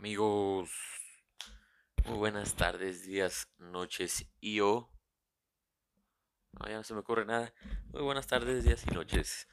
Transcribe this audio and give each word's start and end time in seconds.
Amigos, 0.00 0.70
muy 2.06 2.16
buenas 2.16 2.54
tardes, 2.54 3.04
días, 3.04 3.50
noches 3.58 4.24
y 4.40 4.60
o. 4.60 4.90
No, 6.52 6.68
ya 6.68 6.76
no 6.76 6.84
se 6.84 6.94
me 6.94 7.00
ocurre 7.00 7.26
nada. 7.26 7.52
Muy 7.88 8.00
buenas 8.00 8.26
tardes, 8.26 8.64
días 8.64 8.82
y 8.90 8.94
noches. 8.94 9.46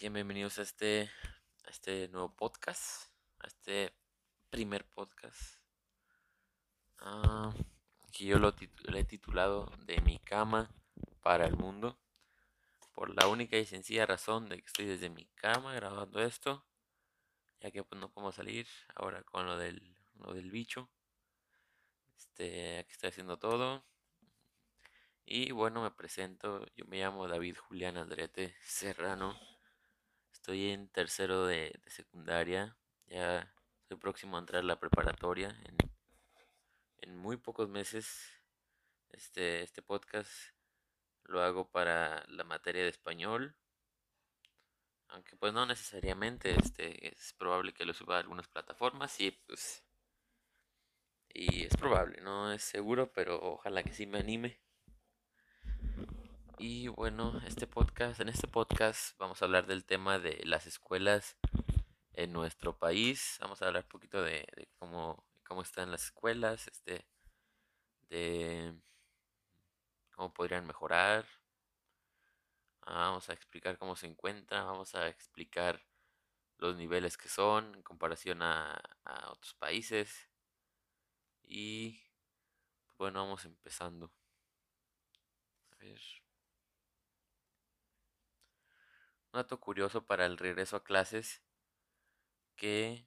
bienvenidos 0.00 0.58
a 0.58 0.62
este, 0.62 1.12
a 1.64 1.70
este 1.70 2.08
nuevo 2.08 2.34
podcast, 2.34 3.12
a 3.38 3.46
este 3.46 3.94
primer 4.50 4.84
podcast. 4.84 5.60
Ah, 6.98 7.54
que 8.10 8.24
yo 8.24 8.40
lo, 8.40 8.52
lo 8.82 8.98
he 8.98 9.04
titulado 9.04 9.70
De 9.86 10.00
mi 10.00 10.18
cama 10.18 10.74
para 11.22 11.46
el 11.46 11.56
mundo. 11.56 12.00
Por 12.92 13.14
la 13.14 13.28
única 13.28 13.56
y 13.58 13.64
sencilla 13.64 14.06
razón 14.06 14.48
de 14.48 14.56
que 14.56 14.66
estoy 14.66 14.86
desde 14.86 15.08
mi 15.08 15.26
cama 15.36 15.72
grabando 15.72 16.20
esto 16.20 16.66
ya 17.64 17.70
que 17.70 17.82
pues 17.82 17.98
no 17.98 18.10
puedo 18.10 18.30
salir 18.30 18.66
ahora 18.94 19.22
con 19.22 19.46
lo 19.46 19.56
del, 19.56 19.96
lo 20.16 20.34
del 20.34 20.50
bicho. 20.50 20.90
Este, 22.14 22.78
aquí 22.78 22.92
estoy 22.92 23.08
haciendo 23.08 23.38
todo. 23.38 23.86
Y 25.24 25.50
bueno, 25.52 25.82
me 25.82 25.90
presento, 25.90 26.66
yo 26.76 26.84
me 26.84 26.98
llamo 26.98 27.26
David 27.26 27.56
Julián 27.56 27.96
Andrete 27.96 28.54
Serrano. 28.60 29.34
Estoy 30.30 30.72
en 30.72 30.88
tercero 30.88 31.46
de, 31.46 31.80
secundaria. 31.86 32.76
Ya 33.06 33.50
estoy 33.80 33.96
próximo 33.96 34.36
a 34.36 34.40
entrar 34.40 34.60
a 34.60 34.66
la 34.66 34.78
preparatoria 34.78 35.48
en, 35.64 35.78
en 36.98 37.16
muy 37.16 37.38
pocos 37.38 37.70
meses. 37.70 38.28
Este, 39.08 39.62
este 39.62 39.80
podcast 39.80 40.30
lo 41.22 41.40
hago 41.40 41.70
para 41.70 42.26
la 42.28 42.44
materia 42.44 42.82
de 42.82 42.90
español 42.90 43.56
aunque 45.14 45.36
pues 45.36 45.52
no 45.52 45.64
necesariamente, 45.64 46.56
este, 46.58 47.08
es 47.08 47.32
probable 47.34 47.72
que 47.72 47.84
lo 47.84 47.94
suba 47.94 48.16
a 48.16 48.20
algunas 48.20 48.48
plataformas 48.48 49.20
y 49.20 49.30
pues 49.30 49.84
y 51.32 51.64
es 51.64 51.76
probable, 51.76 52.20
no 52.20 52.52
es 52.52 52.62
seguro, 52.62 53.12
pero 53.12 53.40
ojalá 53.40 53.82
que 53.82 53.92
sí 53.92 54.06
me 54.06 54.18
anime. 54.18 54.60
Y 56.58 56.88
bueno, 56.88 57.40
este 57.46 57.66
podcast, 57.66 58.20
en 58.20 58.28
este 58.28 58.46
podcast 58.46 59.18
vamos 59.18 59.40
a 59.40 59.44
hablar 59.44 59.66
del 59.66 59.84
tema 59.84 60.18
de 60.18 60.40
las 60.44 60.66
escuelas 60.66 61.36
en 62.12 62.32
nuestro 62.32 62.76
país. 62.78 63.38
Vamos 63.40 63.62
a 63.62 63.66
hablar 63.66 63.84
un 63.84 63.88
poquito 63.88 64.22
de, 64.22 64.46
cómo, 64.78 65.24
cómo 65.44 65.62
están 65.62 65.90
las 65.90 66.04
escuelas, 66.04 66.68
este, 66.68 67.04
de 68.08 68.74
cómo 70.12 70.32
podrían 70.32 70.66
mejorar, 70.66 71.26
Vamos 72.86 73.30
a 73.30 73.32
explicar 73.32 73.78
cómo 73.78 73.96
se 73.96 74.06
encuentra, 74.06 74.62
vamos 74.64 74.94
a 74.94 75.08
explicar 75.08 75.82
los 76.58 76.76
niveles 76.76 77.16
que 77.16 77.28
son 77.28 77.74
en 77.74 77.82
comparación 77.82 78.42
a, 78.42 78.80
otros 79.30 79.54
países. 79.54 80.28
Y 81.42 82.00
bueno, 82.98 83.20
vamos 83.20 83.44
empezando. 83.44 84.12
A 85.72 85.76
ver. 85.76 86.00
Un 89.32 89.38
dato 89.38 89.58
curioso 89.60 90.06
para 90.06 90.26
el 90.26 90.38
regreso 90.38 90.76
a 90.76 90.84
clases 90.84 91.42
que 92.56 93.06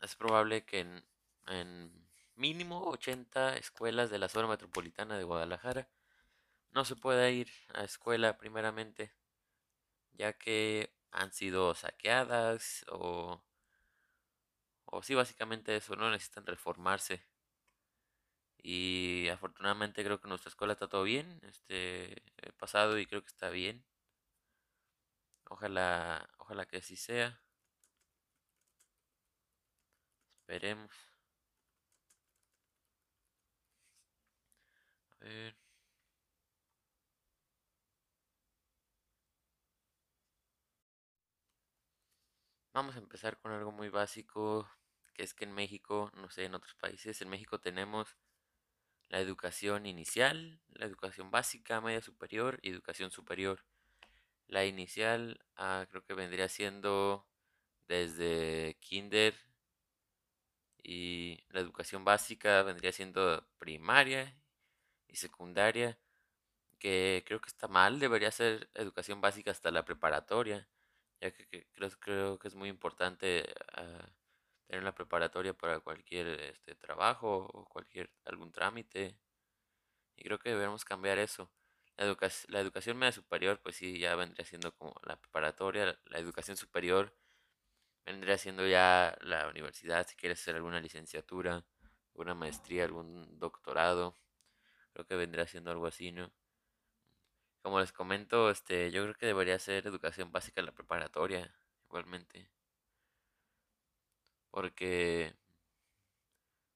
es 0.00 0.16
probable 0.16 0.64
que 0.64 0.80
en, 0.80 1.04
en 1.46 2.08
mínimo 2.36 2.82
80 2.88 3.56
escuelas 3.56 4.10
de 4.10 4.18
la 4.18 4.28
zona 4.28 4.48
metropolitana 4.48 5.16
de 5.16 5.24
Guadalajara 5.24 5.88
no 6.74 6.84
se 6.84 6.96
puede 6.96 7.32
ir 7.32 7.48
a 7.74 7.84
escuela 7.84 8.36
primeramente, 8.36 9.12
ya 10.12 10.32
que 10.32 10.94
han 11.12 11.32
sido 11.32 11.74
saqueadas 11.74 12.84
o, 12.90 13.42
o 14.86 15.02
sí, 15.02 15.14
básicamente 15.14 15.76
eso, 15.76 15.94
no 15.94 16.10
necesitan 16.10 16.46
reformarse. 16.46 17.22
Y 18.64 19.28
afortunadamente 19.28 20.02
creo 20.04 20.20
que 20.20 20.26
nuestra 20.28 20.48
escuela 20.48 20.72
está 20.72 20.88
todo 20.88 21.02
bien, 21.04 21.38
este, 21.44 22.22
pasado 22.58 22.98
y 22.98 23.06
creo 23.06 23.22
que 23.22 23.28
está 23.28 23.50
bien. 23.50 23.84
Ojalá, 25.48 26.28
ojalá 26.38 26.66
que 26.66 26.76
así 26.78 26.96
sea. 26.96 27.40
Esperemos. 30.40 30.94
A 35.20 35.24
ver. 35.24 35.54
Vamos 42.74 42.96
a 42.96 42.98
empezar 42.98 43.38
con 43.38 43.52
algo 43.52 43.70
muy 43.70 43.88
básico, 43.88 44.68
que 45.14 45.22
es 45.22 45.32
que 45.32 45.44
en 45.44 45.52
México, 45.54 46.10
no 46.16 46.28
sé, 46.28 46.44
en 46.44 46.56
otros 46.56 46.74
países, 46.74 47.22
en 47.22 47.28
México 47.28 47.60
tenemos 47.60 48.16
la 49.08 49.20
educación 49.20 49.86
inicial, 49.86 50.60
la 50.70 50.86
educación 50.86 51.30
básica, 51.30 51.80
media 51.80 52.02
superior 52.02 52.58
y 52.62 52.70
educación 52.70 53.12
superior. 53.12 53.64
La 54.48 54.64
inicial 54.64 55.40
ah, 55.56 55.86
creo 55.88 56.04
que 56.04 56.14
vendría 56.14 56.48
siendo 56.48 57.28
desde 57.86 58.76
kinder 58.80 59.36
y 60.82 61.44
la 61.50 61.60
educación 61.60 62.04
básica 62.04 62.62
vendría 62.64 62.92
siendo 62.92 63.46
primaria 63.58 64.36
y 65.08 65.16
secundaria, 65.16 65.98
que 66.80 67.24
creo 67.26 67.40
que 67.40 67.50
está 67.50 67.68
mal, 67.68 68.00
debería 68.00 68.32
ser 68.32 68.70
educación 68.74 69.20
básica 69.20 69.52
hasta 69.52 69.70
la 69.70 69.84
preparatoria 69.84 70.68
creo, 72.00 72.38
que 72.38 72.48
es 72.48 72.54
muy 72.54 72.68
importante 72.68 73.44
ah, 73.72 74.08
tener 74.66 74.82
la 74.84 74.94
preparatoria 74.94 75.54
para 75.54 75.80
cualquier 75.80 76.28
este, 76.40 76.74
trabajo 76.74 77.48
o 77.52 77.64
cualquier 77.66 78.10
algún 78.24 78.52
trámite. 78.52 79.16
Y 80.16 80.24
creo 80.24 80.38
que 80.38 80.50
debemos 80.50 80.84
cambiar 80.84 81.18
eso. 81.18 81.50
La, 81.96 82.06
la 82.48 82.60
educación 82.60 82.96
media 82.96 83.12
superior, 83.12 83.60
pues 83.62 83.76
sí, 83.76 83.98
ya 83.98 84.16
vendría 84.16 84.44
siendo 84.44 84.72
como 84.76 84.94
la 85.04 85.16
preparatoria. 85.16 85.98
La 86.06 86.18
educación 86.18 86.56
superior 86.56 87.14
vendría 88.06 88.38
siendo 88.38 88.66
ya 88.66 89.16
la 89.22 89.48
universidad, 89.48 90.06
si 90.06 90.16
quieres 90.16 90.40
hacer 90.40 90.56
alguna 90.56 90.80
licenciatura, 90.80 91.64
alguna 92.12 92.34
maestría, 92.34 92.84
algún 92.84 93.38
doctorado. 93.38 94.16
Creo 94.92 95.06
que 95.06 95.16
vendría 95.16 95.46
siendo 95.46 95.70
algo 95.70 95.86
así, 95.86 96.12
¿no? 96.12 96.32
Como 97.64 97.80
les 97.80 97.92
comento, 97.92 98.50
este, 98.50 98.90
yo 98.90 99.04
creo 99.04 99.14
que 99.14 99.24
debería 99.24 99.58
ser 99.58 99.86
educación 99.86 100.30
básica 100.30 100.60
en 100.60 100.66
la 100.66 100.72
preparatoria, 100.72 101.50
igualmente. 101.86 102.46
Porque, 104.50 105.34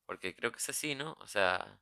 porque 0.07 0.35
creo 0.35 0.51
que 0.51 0.57
es 0.57 0.69
así, 0.71 0.95
¿no? 0.95 1.15
O 1.21 1.27
sea, 1.27 1.79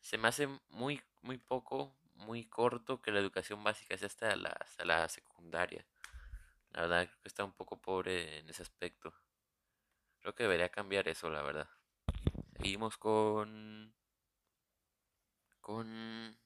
se 0.00 0.18
me 0.18 0.28
hace 0.28 0.46
muy, 0.68 1.02
muy 1.22 1.38
poco, 1.38 1.96
muy 2.14 2.44
corto 2.44 3.02
que 3.02 3.10
la 3.10 3.18
educación 3.18 3.64
básica 3.64 3.98
sea 3.98 4.06
hasta 4.06 4.36
la, 4.36 4.50
hasta 4.50 4.84
la 4.84 5.08
secundaria. 5.08 5.84
La 6.70 6.82
verdad, 6.82 7.06
creo 7.08 7.20
que 7.22 7.28
está 7.28 7.42
un 7.44 7.52
poco 7.54 7.80
pobre 7.80 8.38
en 8.38 8.48
ese 8.48 8.62
aspecto. 8.62 9.12
Creo 10.20 10.36
que 10.36 10.44
debería 10.44 10.68
cambiar 10.68 11.08
eso, 11.08 11.28
la 11.28 11.42
verdad. 11.42 11.68
Seguimos 12.56 12.96
con... 12.98 13.92
Con 15.60 16.38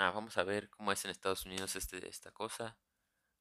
Ah, 0.00 0.12
vamos 0.12 0.38
a 0.38 0.44
ver 0.44 0.70
cómo 0.70 0.92
es 0.92 1.04
en 1.04 1.10
Estados 1.10 1.44
Unidos 1.44 1.74
este, 1.74 2.08
esta 2.08 2.30
cosa, 2.30 2.78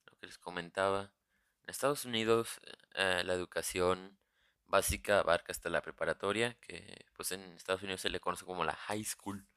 lo 0.07 0.17
que 0.17 0.25
les 0.25 0.39
comentaba. 0.39 1.13
En 1.61 1.69
Estados 1.69 2.03
Unidos 2.03 2.59
eh, 2.95 3.21
la 3.23 3.33
educación 3.35 4.17
básica 4.65 5.19
abarca 5.19 5.51
hasta 5.51 5.69
la 5.69 5.83
preparatoria, 5.83 6.55
que 6.59 7.05
pues 7.13 7.31
en 7.31 7.41
Estados 7.53 7.83
Unidos 7.83 8.01
se 8.01 8.09
le 8.09 8.19
conoce 8.19 8.43
como 8.43 8.63
la 8.63 8.73
high 8.73 9.03
school, 9.03 9.47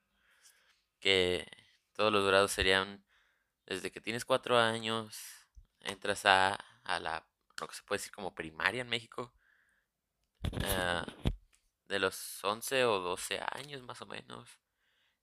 que 1.00 1.46
todos 1.94 2.12
los 2.12 2.26
grados 2.26 2.52
serían 2.52 3.02
desde 3.64 3.90
que 3.90 4.02
tienes 4.02 4.26
cuatro 4.26 4.58
años, 4.58 5.18
entras 5.80 6.26
a, 6.26 6.54
a 6.84 7.00
la, 7.00 7.26
lo 7.60 7.66
que 7.66 7.76
se 7.76 7.82
puede 7.84 8.00
decir 8.00 8.12
como 8.12 8.34
primaria 8.34 8.82
en 8.82 8.90
México, 8.90 9.32
eh, 10.52 11.02
de 11.88 11.98
los 11.98 12.44
11 12.44 12.84
o 12.84 13.00
12 13.00 13.40
años 13.54 13.82
más 13.82 14.02
o 14.02 14.06
menos 14.06 14.60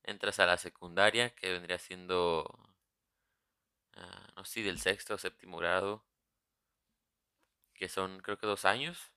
entras 0.08 0.40
a 0.40 0.48
la 0.48 0.58
secundaria, 0.58 1.36
que 1.36 1.52
vendría 1.52 1.78
siendo, 1.80 2.46
ah, 3.96 4.28
no 4.36 4.46
sé, 4.46 4.62
del 4.64 4.80
sexto 4.80 5.16
o 5.16 5.18
séptimo 5.18 5.58
grado, 5.58 6.06
que 7.74 7.88
son 7.88 8.20
creo 8.22 8.38
que 8.38 8.48
dos 8.48 8.66
años. 8.66 9.14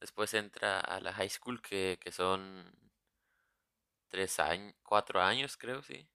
Después 0.00 0.34
entra 0.34 0.80
a 0.80 1.00
la 1.00 1.12
high 1.14 1.30
school, 1.30 1.62
que, 1.62 1.98
que 2.02 2.12
son 2.12 2.72
tres 4.08 4.38
años, 4.38 4.74
cuatro 4.82 5.22
años 5.22 5.56
creo, 5.56 5.82
sí. 5.82 6.06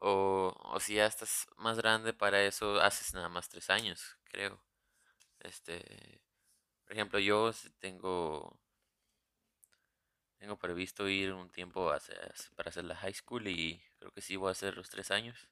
O, 0.00 0.54
o 0.74 0.80
si 0.80 0.94
ya 0.94 1.06
estás 1.06 1.46
más 1.56 1.76
grande 1.78 2.12
para 2.12 2.42
eso, 2.44 2.80
haces 2.80 3.14
nada 3.14 3.28
más 3.28 3.48
tres 3.48 3.68
años, 3.70 4.16
creo. 4.24 4.62
Este, 5.40 6.22
por 6.84 6.94
ejemplo, 6.94 7.18
yo 7.20 7.52
tengo 7.80 8.58
tengo 10.38 10.56
previsto 10.56 11.08
ir 11.08 11.32
un 11.32 11.50
tiempo 11.50 11.92
para 12.56 12.70
hacer 12.70 12.84
la 12.84 12.96
high 12.96 13.14
school 13.14 13.46
y 13.48 13.82
creo 13.98 14.12
que 14.12 14.20
sí 14.20 14.36
voy 14.36 14.48
a 14.48 14.52
hacer 14.52 14.76
los 14.76 14.88
tres 14.88 15.10
años. 15.10 15.48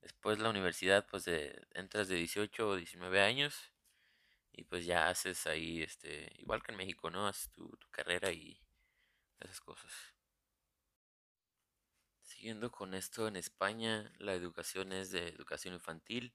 Después 0.00 0.38
la 0.38 0.50
universidad, 0.50 1.06
pues 1.08 1.24
de, 1.24 1.66
entras 1.74 2.08
de 2.08 2.16
18 2.16 2.68
o 2.68 2.76
19 2.76 3.20
años 3.20 3.72
y 4.52 4.64
pues 4.64 4.84
ya 4.84 5.08
haces 5.08 5.46
ahí, 5.46 5.82
este, 5.82 6.32
igual 6.38 6.62
que 6.62 6.72
en 6.72 6.78
México, 6.78 7.10
¿no? 7.10 7.26
Haces 7.28 7.50
tu 7.52 7.70
carrera 7.90 8.32
y 8.32 8.60
esas 9.40 9.60
cosas. 9.60 9.92
Siguiendo 12.22 12.72
con 12.72 12.94
esto, 12.94 13.28
en 13.28 13.36
España 13.36 14.12
la 14.18 14.34
educación 14.34 14.92
es 14.92 15.10
de 15.12 15.28
educación 15.28 15.74
infantil, 15.74 16.34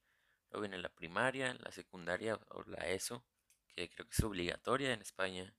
luego 0.49 0.61
viene 0.61 0.77
la 0.77 0.89
primaria, 0.89 1.53
la 1.55 1.71
secundaria 1.71 2.39
o 2.49 2.63
la 2.63 2.87
ESO, 2.87 3.25
que 3.67 3.89
creo 3.89 4.07
que 4.07 4.13
es 4.15 4.23
obligatoria 4.23 4.93
en 4.93 5.01
España, 5.01 5.53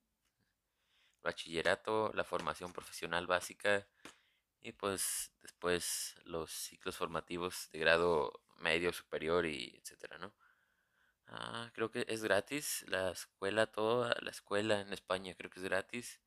bachillerato, 1.22 2.12
la 2.14 2.24
formación 2.24 2.72
profesional 2.72 3.26
básica 3.26 3.86
y 4.60 4.72
pues 4.72 5.32
después 5.42 6.16
los 6.24 6.50
ciclos 6.50 6.96
formativos 6.96 7.70
de 7.72 7.78
grado 7.80 8.42
medio, 8.58 8.92
superior 8.92 9.46
y 9.46 9.80
etcétera, 9.82 10.18
¿no? 10.18 10.34
Ah, 11.28 11.70
creo 11.74 11.90
que 11.90 12.06
es 12.08 12.22
gratis 12.22 12.84
la 12.88 13.10
escuela, 13.10 13.66
toda 13.66 14.16
la 14.22 14.30
escuela 14.30 14.80
en 14.80 14.92
España 14.92 15.34
creo 15.34 15.50
que 15.50 15.60
es 15.60 15.64
gratis. 15.64 16.20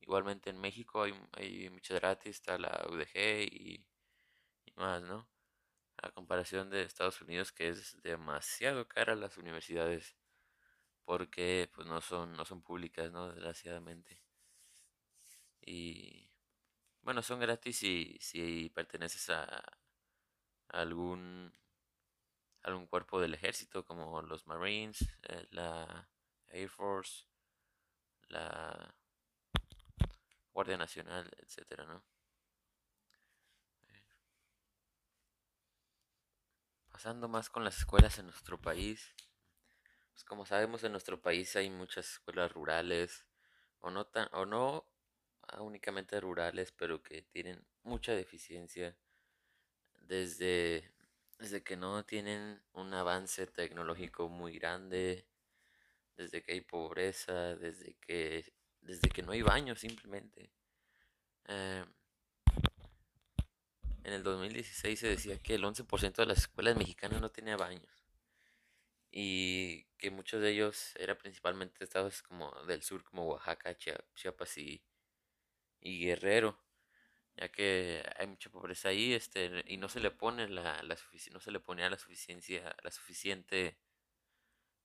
Igualmente 0.00 0.50
en 0.50 0.60
México 0.60 1.02
hay, 1.02 1.14
hay 1.32 1.70
muchas 1.70 2.00
gratis, 2.00 2.36
está 2.36 2.58
la 2.58 2.86
UDG 2.90 3.42
y, 3.52 3.86
y 4.66 4.72
más, 4.76 5.02
¿no? 5.02 5.28
A 6.02 6.10
comparación 6.12 6.70
de 6.70 6.82
Estados 6.82 7.20
Unidos 7.22 7.52
que 7.52 7.68
es 7.68 8.00
demasiado 8.02 8.88
cara 8.88 9.14
las 9.16 9.36
universidades 9.38 10.16
porque 11.04 11.70
pues 11.74 11.86
no 11.86 12.00
son, 12.00 12.32
no 12.34 12.44
son 12.44 12.62
públicas, 12.62 13.10
¿no? 13.12 13.28
Desgraciadamente. 13.28 14.22
Y 15.62 16.30
bueno, 17.02 17.22
son 17.22 17.40
gratis 17.40 17.78
si, 17.78 18.18
si 18.20 18.70
perteneces 18.70 19.30
a 19.30 19.62
algún, 20.68 21.52
algún 22.62 22.86
cuerpo 22.86 23.20
del 23.20 23.34
ejército, 23.34 23.84
como 23.84 24.22
los 24.22 24.46
Marines, 24.46 25.02
eh, 25.28 25.46
la 25.50 26.08
Air 26.48 26.68
Force, 26.68 27.26
la 28.28 28.94
Guardia 30.52 30.76
Nacional, 30.76 31.30
etcétera, 31.38 31.84
¿no? 31.84 32.02
Pasando 36.90 37.28
más 37.28 37.48
con 37.48 37.64
las 37.64 37.78
escuelas 37.78 38.18
en 38.18 38.26
nuestro 38.26 38.60
país, 38.60 39.14
pues 40.20 40.28
como 40.28 40.44
sabemos 40.44 40.84
en 40.84 40.92
nuestro 40.92 41.18
país 41.18 41.56
hay 41.56 41.70
muchas 41.70 42.12
escuelas 42.12 42.52
rurales, 42.52 43.24
o 43.78 43.90
no 43.90 44.04
tan, 44.06 44.28
o 44.32 44.44
no 44.44 44.84
ah, 45.48 45.62
únicamente 45.62 46.20
rurales, 46.20 46.72
pero 46.72 47.02
que 47.02 47.22
tienen 47.22 47.64
mucha 47.84 48.12
deficiencia 48.12 48.94
desde, 50.02 50.92
desde 51.38 51.62
que 51.62 51.74
no 51.78 52.04
tienen 52.04 52.62
un 52.74 52.92
avance 52.92 53.46
tecnológico 53.46 54.28
muy 54.28 54.58
grande, 54.58 55.26
desde 56.18 56.42
que 56.42 56.52
hay 56.52 56.60
pobreza, 56.60 57.56
desde 57.56 57.94
que, 57.94 58.52
desde 58.82 59.08
que 59.08 59.22
no 59.22 59.32
hay 59.32 59.40
baños 59.40 59.80
simplemente. 59.80 60.50
Eh, 61.46 61.84
en 64.04 64.12
el 64.12 64.22
2016 64.22 64.98
se 65.00 65.08
decía 65.08 65.38
que 65.38 65.54
el 65.54 65.64
11% 65.64 66.16
de 66.16 66.26
las 66.26 66.38
escuelas 66.40 66.76
mexicanas 66.76 67.22
no 67.22 67.30
tenía 67.30 67.56
baños 67.56 67.99
y 69.10 69.84
que 69.98 70.10
muchos 70.10 70.40
de 70.40 70.50
ellos 70.50 70.94
eran 70.96 71.18
principalmente 71.18 71.84
estados 71.84 72.22
como 72.22 72.52
del 72.66 72.82
sur 72.82 73.04
como 73.04 73.26
Oaxaca, 73.26 73.76
Chiapas 73.76 74.58
y, 74.58 74.82
y 75.80 76.04
Guerrero 76.04 76.58
ya 77.36 77.48
que 77.50 78.02
hay 78.18 78.26
mucha 78.26 78.50
pobreza 78.50 78.90
ahí, 78.90 79.14
este, 79.14 79.64
y 79.66 79.76
no 79.78 79.88
se 79.88 80.00
le 80.00 80.10
pone 80.10 80.48
la, 80.48 80.82
la 80.82 80.96
no 81.32 81.40
se 81.40 81.50
le 81.50 81.60
ponía 81.60 81.90
la 81.90 81.98
suficiencia, 81.98 82.76
la 82.82 82.90
suficiente 82.90 83.78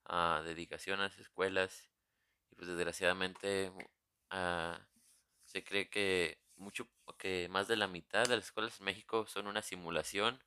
ah, 0.06 0.42
dedicación 0.46 1.00
a 1.00 1.04
las 1.04 1.18
escuelas, 1.20 1.90
y 2.52 2.56
pues 2.56 2.68
desgraciadamente 2.68 3.72
ah, 4.30 4.80
se 5.44 5.64
cree 5.64 5.90
que 5.90 6.40
mucho, 6.56 6.90
que 7.18 7.48
más 7.50 7.68
de 7.68 7.78
la 7.78 7.88
mitad 7.88 8.26
de 8.26 8.38
las 8.38 8.46
escuelas 8.46 8.80
en 8.80 8.86
México 8.86 9.28
son 9.28 9.48
una 9.48 9.62
simulación, 9.62 10.42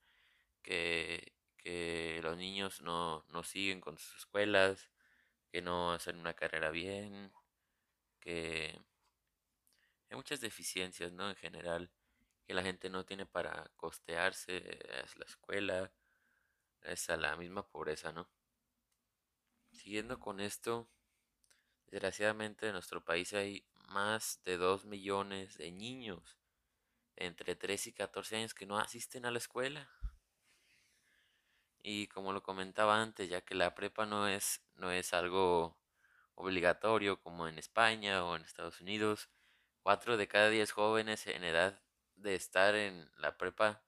que, 0.63 1.35
que 1.59 2.21
los 2.23 2.37
niños 2.37 2.81
no, 2.83 3.25
no 3.29 3.43
siguen 3.43 3.81
con 3.81 3.99
sus 3.99 4.17
escuelas, 4.17 4.91
que 5.51 5.63
no 5.63 5.93
hacen 5.93 6.19
una 6.19 6.35
carrera 6.35 6.71
bien, 6.71 7.33
que 8.21 8.81
hay 10.11 10.17
muchas 10.17 10.41
deficiencias, 10.41 11.13
¿no? 11.13 11.29
En 11.29 11.37
general, 11.37 11.91
que 12.47 12.55
la 12.55 12.63
gente 12.63 12.91
no 12.91 13.05
tiene 13.05 13.27
para 13.27 13.71
costearse, 13.77 14.79
es 15.05 15.17
la 15.17 15.25
escuela, 15.27 15.93
es 16.83 17.11
a 17.11 17.17
la 17.17 17.37
misma 17.37 17.67
pobreza, 17.69 18.13
¿no? 18.13 18.29
Siguiendo 19.73 20.19
con 20.19 20.41
esto, 20.41 20.89
desgraciadamente 21.87 22.67
en 22.67 22.73
nuestro 22.73 23.05
país 23.05 23.33
hay 23.35 23.67
más 23.89 24.41
de 24.45 24.57
2 24.57 24.85
millones 24.85 25.57
de 25.59 25.71
niños 25.73 26.39
entre 27.17 27.57
3 27.57 27.89
y 27.89 27.93
14 27.93 28.37
años 28.37 28.55
que 28.55 28.67
no 28.67 28.79
asisten 28.79 29.27
a 29.27 29.31
la 29.31 29.39
escuela. 29.39 29.89
Y 31.83 32.09
como 32.09 32.33
lo 32.33 32.43
comentaba 32.43 33.01
antes, 33.03 33.29
ya 33.29 33.41
que 33.41 33.55
la 33.55 33.75
prepa 33.75 34.07
no 34.07 34.29
es, 34.29 34.63
no 34.77 34.91
es 34.91 35.13
algo 35.15 35.79
obligatorio 36.35 37.21
como 37.21 37.49
en 37.49 37.59
España 37.59 38.25
o 38.25 38.37
en 38.37 38.43
Estados 38.43 38.81
Unidos, 38.81 39.31
4 39.83 40.17
de 40.17 40.29
cada 40.29 40.51
10 40.51 40.73
jóvenes 40.73 41.27
en 41.27 41.45
edad 41.45 41.81
de 42.17 42.35
estar 42.35 42.75
en 42.75 43.11
la 43.17 43.37
prepa 43.39 43.83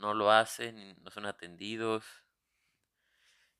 no 0.00 0.14
lo 0.14 0.32
hacen, 0.32 0.96
no 1.02 1.10
son 1.10 1.26
atendidos. 1.26 2.04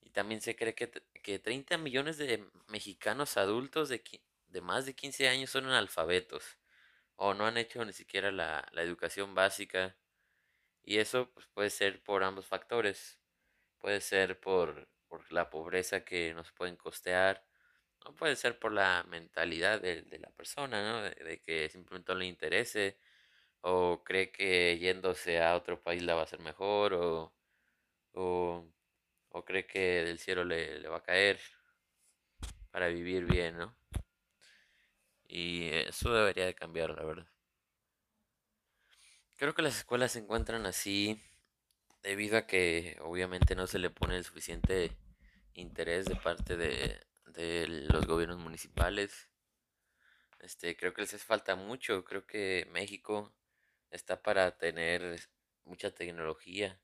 Y 0.01 0.11
también 0.11 0.41
se 0.41 0.57
cree 0.57 0.75
que, 0.75 0.91
que 1.23 1.39
30 1.39 1.79
millones 1.79 2.19
de 2.19 2.49
mexicanos 2.69 3.37
adultos 3.37 3.89
de, 3.89 4.03
de, 4.49 4.61
más 4.61 4.87
de 4.87 4.95
15 4.95 5.29
años 5.29 5.51
son 5.51 5.67
analfabetos 5.67 6.59
o 7.17 7.35
no 7.35 7.47
han 7.47 7.59
hecho 7.59 7.85
ni 7.85 7.93
siquiera 7.93 8.33
la, 8.33 8.67
la 8.73 8.83
educación 8.83 9.35
básica. 9.35 9.97
Y 10.83 10.99
eso 10.99 11.31
pues, 11.33 11.47
puede 11.49 11.71
ser 11.71 12.03
por 12.03 12.25
ambos 12.25 12.47
factores. 12.47 13.20
Puede 13.81 14.01
ser 14.01 14.39
por, 14.41 14.89
por 15.09 15.33
la 15.33 15.51
pobreza 15.51 16.05
que 16.05 16.35
no 16.35 16.45
se 16.45 16.53
pueden 16.53 16.77
costear. 16.77 17.45
O 18.07 18.15
puede 18.15 18.37
ser 18.37 18.59
por 18.59 18.73
la 18.73 19.05
mentalidad 19.09 19.81
de, 19.81 20.03
de 20.03 20.19
la 20.19 20.31
persona, 20.31 20.83
¿no? 20.83 21.03
De, 21.03 21.41
que 21.43 21.69
simplemente 21.69 22.13
no 22.13 22.19
le 22.19 22.27
interese 22.27 22.99
o 23.63 24.03
cree 24.05 24.33
que 24.33 24.79
yéndose 24.79 25.43
a 25.43 25.57
otro 25.57 25.83
país 25.83 26.03
la 26.03 26.15
va 26.15 26.23
a 26.23 26.27
ser 26.27 26.41
mejor 26.41 26.95
o, 26.95 27.35
o, 28.15 28.65
cree 29.45 29.67
que 29.67 30.05
del 30.05 30.19
cielo 30.19 30.45
le, 30.45 30.79
le, 30.81 30.89
va 30.89 30.99
a 30.99 31.03
caer 31.03 31.41
para 32.71 32.89
vivir 32.89 33.25
bien, 33.27 33.59
¿no? 33.59 33.77
Y 35.29 35.69
eso 35.71 36.13
debería 36.13 36.47
de 36.47 36.55
cambiar, 36.55 36.91
la 36.91 37.05
verdad. 37.05 37.27
Creo 39.37 39.55
que 39.55 39.63
las 39.63 39.79
escuelas 39.79 40.13
se 40.13 40.19
encuentran 40.21 40.67
así 40.67 41.21
debido 42.03 42.39
a 42.39 42.47
que 42.47 42.97
obviamente 43.01 43.55
no 43.55 43.67
se 43.67 43.79
le 43.79 43.91
pone 43.91 44.17
el 44.17 44.25
suficiente 44.25 44.97
interés 45.55 46.07
de 46.07 46.17
parte 46.17 46.57
de, 46.57 47.01
de 47.27 47.67
los 47.91 48.07
gobiernos 48.07 48.39
municipales. 48.39 49.29
Este, 50.41 50.77
creo 50.77 50.95
que 50.95 51.03
les 51.03 51.15
hace 51.15 51.25
falta 51.25 51.57
mucho. 51.57 52.05
Creo 52.05 52.27
que 52.27 52.67
México 52.71 53.35
está 53.91 54.23
para 54.23 54.57
tener 54.57 55.21
mucha 55.65 55.91
tecnología. 55.91 56.81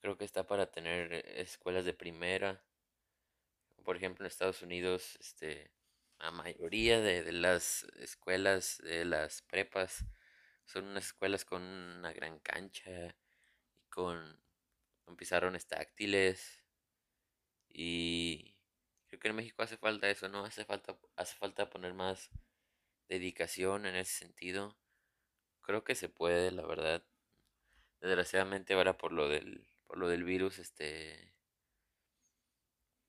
Creo 0.00 0.16
que 0.16 0.24
está 0.24 0.46
para 0.46 0.70
tener 0.70 1.12
escuelas 1.38 1.84
de 1.84 1.94
primera. 1.94 2.64
Por 3.84 3.96
ejemplo, 3.96 4.24
en 4.24 4.28
Estados 4.28 4.62
Unidos, 4.62 5.16
este, 5.20 5.70
la 6.18 6.30
mayoría 6.30 7.00
de, 7.00 7.32
las 7.32 7.84
escuelas, 7.98 8.78
de 8.82 9.04
las 9.04 9.42
prepas, 9.42 10.04
son 10.64 10.86
unas 10.86 11.06
escuelas 11.06 11.44
con 11.44 11.62
una 11.62 12.12
gran 12.12 12.38
cancha 12.38 13.14
y 13.82 13.84
con, 13.90 14.40
con 15.04 15.16
pizarrones 15.16 15.66
táctiles. 15.66 16.64
Y 17.68 18.56
creo 19.06 19.20
que 19.20 19.28
en 19.28 19.36
México 19.36 19.62
hace 19.62 19.76
falta 19.76 20.08
eso, 20.10 20.28
¿no? 20.28 20.44
Hace 20.44 20.64
falta, 20.64 20.98
hace 21.16 21.36
falta 21.36 21.70
poner 21.70 21.94
más 21.94 22.30
dedicación 23.08 23.86
en 23.86 23.96
ese 23.96 24.12
sentido 24.12 24.76
creo 25.64 25.84
que 25.84 25.94
se 25.94 26.08
puede, 26.08 26.52
la 26.52 26.66
verdad. 26.66 27.04
Desgraciadamente 28.00 28.74
ahora 28.74 28.98
por 28.98 29.12
lo 29.12 29.28
del, 29.28 29.66
por 29.86 29.98
lo 29.98 30.08
del 30.08 30.24
virus, 30.24 30.58
este, 30.58 31.34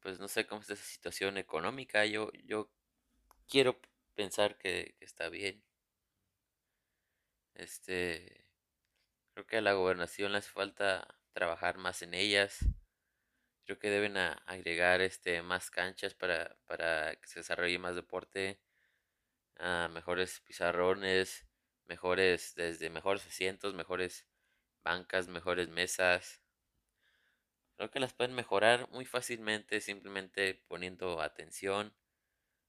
pues 0.01 0.19
no 0.19 0.27
sé 0.27 0.47
cómo 0.47 0.61
está 0.61 0.73
esa 0.73 0.85
situación 0.85 1.37
económica. 1.37 2.05
Yo, 2.05 2.31
yo 2.45 2.71
quiero 3.47 3.79
pensar 4.15 4.57
que, 4.57 4.95
está 5.01 5.29
bien. 5.29 5.63
Este, 7.55 8.45
creo 9.33 9.47
que 9.47 9.57
a 9.57 9.61
la 9.61 9.73
gobernación 9.73 10.31
le 10.31 10.39
hace 10.39 10.49
falta 10.51 11.19
trabajar 11.35 11.77
más 11.77 12.01
en 12.01 12.15
ellas. 12.15 12.65
Creo 13.65 13.77
que 13.79 13.89
deben 13.89 14.17
agregar 14.17 15.01
este 15.01 15.41
más 15.43 15.69
canchas 15.69 16.13
para, 16.15 16.57
para 16.65 17.15
que 17.17 17.27
se 17.27 17.39
desarrolle 17.41 17.77
más 17.79 17.95
deporte, 17.95 18.61
a 19.57 19.89
mejores 19.89 20.39
pizarrones, 20.41 21.45
mejores, 21.85 22.55
desde 22.55 22.89
mejores 22.89 23.25
asientos, 23.27 23.73
mejores 23.73 24.27
bancas, 24.83 25.27
mejores 25.27 25.69
mesas. 25.69 26.41
Creo 27.77 27.89
que 27.89 28.01
las 28.01 28.13
pueden 28.13 28.35
mejorar 28.35 28.89
muy 28.89 29.05
fácilmente 29.05 29.79
simplemente 29.79 30.55
poniendo 30.67 31.21
atención, 31.21 31.95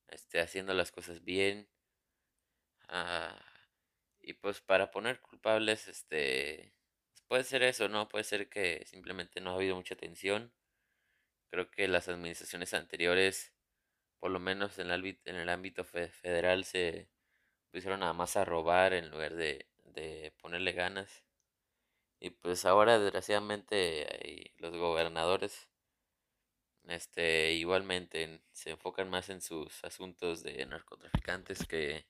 este, 0.08 0.40
haciendo 0.40 0.74
las 0.74 0.92
cosas 0.92 1.24
bien. 1.24 1.68
ah, 2.88 3.38
y 4.20 4.34
pues 4.34 4.60
para 4.60 4.90
poner 4.90 5.20
culpables, 5.20 5.88
este, 5.88 6.75
puede 7.28 7.44
ser 7.44 7.62
eso, 7.62 7.88
¿no? 7.88 8.08
Puede 8.08 8.24
ser 8.24 8.48
que 8.48 8.84
simplemente 8.86 9.40
no 9.40 9.50
ha 9.52 9.54
habido 9.54 9.76
mucha 9.76 9.94
atención. 9.94 10.52
Creo 11.50 11.70
que 11.70 11.88
las 11.88 12.08
administraciones 12.08 12.74
anteriores, 12.74 13.52
por 14.20 14.30
lo 14.30 14.40
menos 14.40 14.78
en 14.78 14.86
el 14.88 14.92
ámbito, 14.94 15.22
en 15.30 15.36
el 15.36 15.48
ámbito 15.48 15.84
federal, 15.84 16.64
se 16.64 17.08
pusieron 17.70 18.00
nada 18.00 18.12
más 18.12 18.36
a 18.36 18.44
robar 18.44 18.92
en 18.94 19.10
lugar 19.10 19.34
de, 19.36 19.66
de 19.84 20.32
ponerle 20.40 20.72
ganas. 20.72 21.24
Y 22.20 22.30
pues 22.30 22.64
ahora 22.64 22.98
desgraciadamente 22.98 24.52
los 24.58 24.76
gobernadores 24.76 25.68
este 26.88 27.52
igualmente 27.54 28.40
se 28.52 28.70
enfocan 28.70 29.10
más 29.10 29.28
en 29.28 29.40
sus 29.40 29.82
asuntos 29.84 30.42
de 30.42 30.64
narcotraficantes 30.66 31.66
que, 31.66 32.06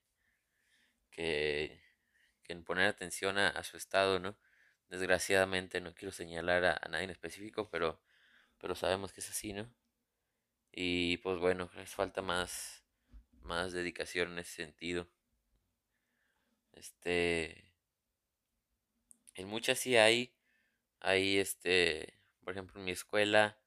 que, 1.10 1.80
en 2.48 2.62
poner 2.64 2.86
atención 2.86 3.38
a, 3.38 3.62
su 3.64 3.76
estado, 3.76 4.18
¿no? 4.20 4.36
Desgraciadamente 4.88 5.80
no 5.80 5.94
quiero 5.94 6.12
señalar 6.12 6.64
a, 6.64 6.88
nadie 6.88 7.04
en 7.04 7.10
específico, 7.10 7.68
pero, 7.70 8.00
pero 8.58 8.74
sabemos 8.74 9.12
que 9.12 9.20
es 9.20 9.30
así, 9.30 9.52
¿no? 9.52 9.68
Y 10.72 11.18
pues 11.18 11.38
bueno, 11.38 11.70
les 11.76 11.90
falta 11.90 12.22
más, 12.22 12.84
más 13.42 13.72
dedicación 13.72 14.32
en 14.32 14.38
ese 14.40 14.64
sentido. 14.64 15.08
Este, 16.72 17.72
en 19.34 19.48
muchas 19.48 19.78
sí 19.78 19.96
hay, 19.96 20.34
hay 21.00 21.38
este, 21.38 22.18
por 22.44 22.52
ejemplo 22.52 22.78
en 22.78 22.84
mi 22.84 22.92
escuela 22.92 23.58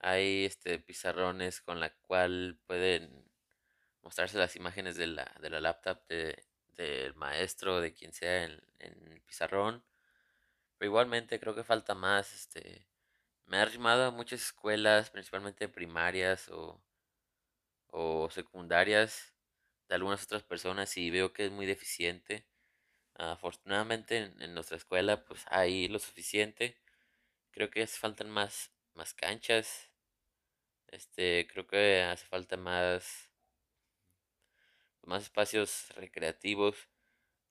hay 0.00 0.44
este 0.46 0.78
pizarrones 0.78 1.60
con 1.60 1.78
la 1.80 1.90
cual 1.90 2.58
pueden 2.66 3.30
mostrarse 4.02 4.38
las 4.38 4.56
imágenes 4.56 4.96
de 4.96 5.06
la, 5.08 5.36
de 5.40 5.50
la 5.50 5.60
laptop 5.60 6.06
de, 6.08 6.44
del 6.76 7.14
maestro, 7.14 7.80
de 7.80 7.92
quien 7.92 8.12
sea 8.12 8.44
en, 8.44 8.62
el 8.78 9.20
pizarrón. 9.22 9.84
Pero 10.80 10.92
igualmente 10.92 11.38
creo 11.38 11.54
que 11.54 11.62
falta 11.62 11.94
más, 11.94 12.32
este, 12.32 12.86
me 13.44 13.58
ha 13.58 13.62
arrimado 13.62 14.04
a 14.06 14.10
muchas 14.10 14.40
escuelas, 14.40 15.10
principalmente 15.10 15.68
primarias 15.68 16.48
o, 16.48 16.82
o 17.88 18.30
secundarias 18.30 19.34
de 19.88 19.96
algunas 19.96 20.24
otras 20.24 20.42
personas 20.42 20.96
y 20.96 21.10
veo 21.10 21.34
que 21.34 21.44
es 21.44 21.52
muy 21.52 21.66
deficiente. 21.66 22.46
Afortunadamente 23.14 24.32
en, 24.38 24.54
nuestra 24.54 24.78
escuela 24.78 25.22
pues 25.26 25.44
hay 25.48 25.86
lo 25.88 25.98
suficiente. 25.98 26.78
Creo 27.50 27.70
que 27.70 27.86
faltan 27.86 28.30
más, 28.30 28.72
más 28.94 29.12
canchas. 29.12 29.90
Este, 30.88 31.46
creo 31.52 31.66
que 31.66 32.02
hace 32.04 32.26
falta 32.26 32.56
más, 32.56 33.30
más 35.02 35.24
espacios 35.24 35.90
recreativos. 35.96 36.88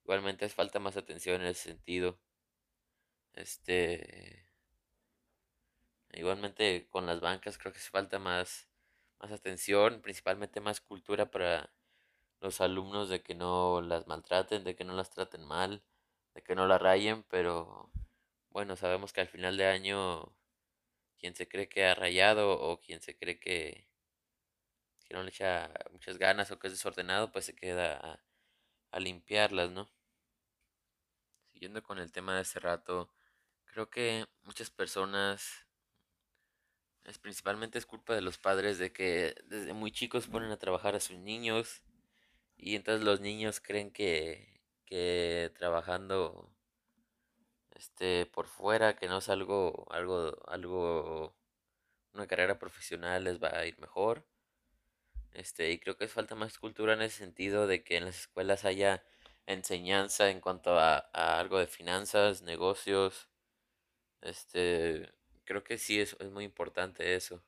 Igualmente 0.02 0.46
hace 0.46 0.54
falta 0.56 0.80
más 0.80 0.96
atención 0.96 1.42
en 1.42 1.48
ese 1.48 1.70
sentido. 1.70 2.18
Este, 3.34 4.46
igualmente 6.12 6.88
con 6.90 7.06
las 7.06 7.20
bancas 7.20 7.58
creo 7.58 7.72
que 7.72 7.78
hace 7.78 7.90
falta 7.90 8.18
más, 8.18 8.68
más 9.18 9.32
atención, 9.32 10.00
principalmente 10.02 10.60
más 10.60 10.80
cultura 10.80 11.30
para 11.30 11.72
los 12.40 12.60
alumnos 12.60 13.08
de 13.08 13.22
que 13.22 13.34
no 13.34 13.82
las 13.82 14.06
maltraten, 14.06 14.64
de 14.64 14.76
que 14.76 14.84
no 14.84 14.94
las 14.94 15.10
traten 15.10 15.44
mal, 15.44 15.84
de 16.34 16.42
que 16.42 16.54
no 16.54 16.66
la 16.66 16.78
rayen, 16.78 17.24
pero 17.24 17.90
bueno, 18.50 18.76
sabemos 18.76 19.12
que 19.12 19.20
al 19.22 19.28
final 19.28 19.56
de 19.56 19.66
año 19.66 20.34
quien 21.18 21.34
se 21.36 21.48
cree 21.48 21.68
que 21.68 21.84
ha 21.86 21.94
rayado 21.94 22.60
o 22.60 22.80
quien 22.80 23.00
se 23.02 23.16
cree 23.16 23.40
que, 23.40 23.88
que 25.04 25.14
no 25.14 25.22
le 25.22 25.30
echa 25.30 25.70
muchas 25.92 26.18
ganas 26.18 26.50
o 26.50 26.58
que 26.58 26.68
es 26.68 26.72
desordenado, 26.72 27.32
pues 27.32 27.44
se 27.44 27.54
queda 27.54 27.96
a, 27.98 28.24
a 28.92 29.00
limpiarlas, 29.00 29.70
¿no? 29.70 29.90
Siguiendo 31.52 31.82
con 31.82 31.98
el 31.98 32.10
tema 32.12 32.34
de 32.34 32.40
hace 32.40 32.60
rato, 32.60 33.10
creo 33.72 33.88
que 33.90 34.26
muchas 34.42 34.70
personas 34.70 35.66
es 37.04 37.18
principalmente 37.18 37.78
es 37.78 37.86
culpa 37.86 38.14
de 38.14 38.20
los 38.20 38.38
padres 38.38 38.78
de 38.78 38.92
que 38.92 39.34
desde 39.46 39.72
muy 39.72 39.92
chicos 39.92 40.26
ponen 40.26 40.50
a 40.50 40.58
trabajar 40.58 40.94
a 40.94 41.00
sus 41.00 41.18
niños 41.18 41.82
y 42.56 42.76
entonces 42.76 43.04
los 43.04 43.20
niños 43.20 43.60
creen 43.60 43.90
que, 43.90 44.60
que 44.84 45.52
trabajando 45.58 46.52
este 47.70 48.26
por 48.26 48.46
fuera, 48.46 48.96
que 48.96 49.08
no 49.08 49.18
es 49.18 49.28
algo, 49.30 49.86
algo, 49.90 50.36
algo, 50.48 51.34
una 52.12 52.26
carrera 52.26 52.58
profesional 52.58 53.24
les 53.24 53.42
va 53.42 53.48
a 53.56 53.66
ir 53.66 53.78
mejor. 53.80 54.26
Este, 55.32 55.70
y 55.70 55.78
creo 55.78 55.96
que 55.96 56.04
es 56.04 56.12
falta 56.12 56.34
más 56.34 56.58
cultura 56.58 56.92
en 56.94 57.02
ese 57.02 57.18
sentido 57.18 57.66
de 57.66 57.82
que 57.84 57.96
en 57.96 58.04
las 58.04 58.18
escuelas 58.20 58.64
haya 58.64 59.02
enseñanza 59.46 60.30
en 60.30 60.40
cuanto 60.40 60.78
a, 60.78 61.08
a 61.14 61.38
algo 61.38 61.58
de 61.58 61.66
finanzas, 61.66 62.42
negocios. 62.42 63.29
Este, 64.22 65.10
creo 65.44 65.64
que 65.64 65.78
sí 65.78 66.00
es, 66.00 66.16
es 66.20 66.30
muy 66.30 66.44
importante 66.44 67.14
eso 67.14 67.42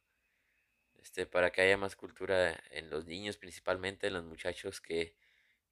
este, 1.02 1.26
para 1.26 1.50
que 1.50 1.62
haya 1.62 1.76
más 1.76 1.97
cultura 1.97 2.59
en 2.71 2.88
los 2.91 3.07
niños, 3.07 3.37
principalmente 3.37 4.07
en 4.07 4.14
los 4.14 4.25
muchachos 4.25 4.81
que, 4.81 5.17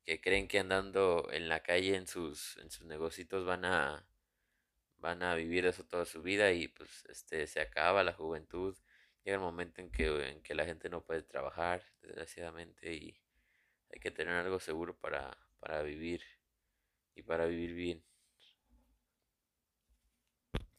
que 0.05 0.21
creen 0.21 0.49
que 0.49 0.59
andando 0.59 1.29
en 1.33 1.49
la 1.49 1.63
calle 1.63 1.97
en 1.97 2.07
sus, 2.07 2.57
en 2.59 2.71
sus 2.71 2.87
negocios 2.87 3.45
van 3.45 3.65
a, 3.65 4.07
van 4.99 5.23
a 5.23 5.35
vivir 5.35 5.67
eso 5.67 5.85
toda 5.85 6.05
su 6.05 6.23
vida 6.23 6.53
y 6.53 6.69
pues 6.69 7.05
este, 7.09 7.47
se 7.47 7.61
acaba 7.61 8.05
la 8.05 8.13
juventud. 8.13 8.77
Llega 9.25 9.37
el 9.37 9.43
momento 9.43 9.81
en 9.83 9.91
que, 9.91 10.07
en 10.31 10.43
que 10.43 10.55
la 10.55 10.65
gente 10.67 10.89
no 10.89 11.03
puede 11.05 11.23
trabajar, 11.23 11.85
desgraciadamente, 12.03 12.93
y 12.95 13.21
hay 13.91 14.01
que 14.01 14.11
tener 14.11 14.35
algo 14.35 14.61
seguro 14.61 14.97
para, 14.99 15.37
para 15.61 15.83
vivir 15.83 16.23
y 17.15 17.23
para 17.23 17.47
vivir 17.47 17.75
bien. 17.75 18.10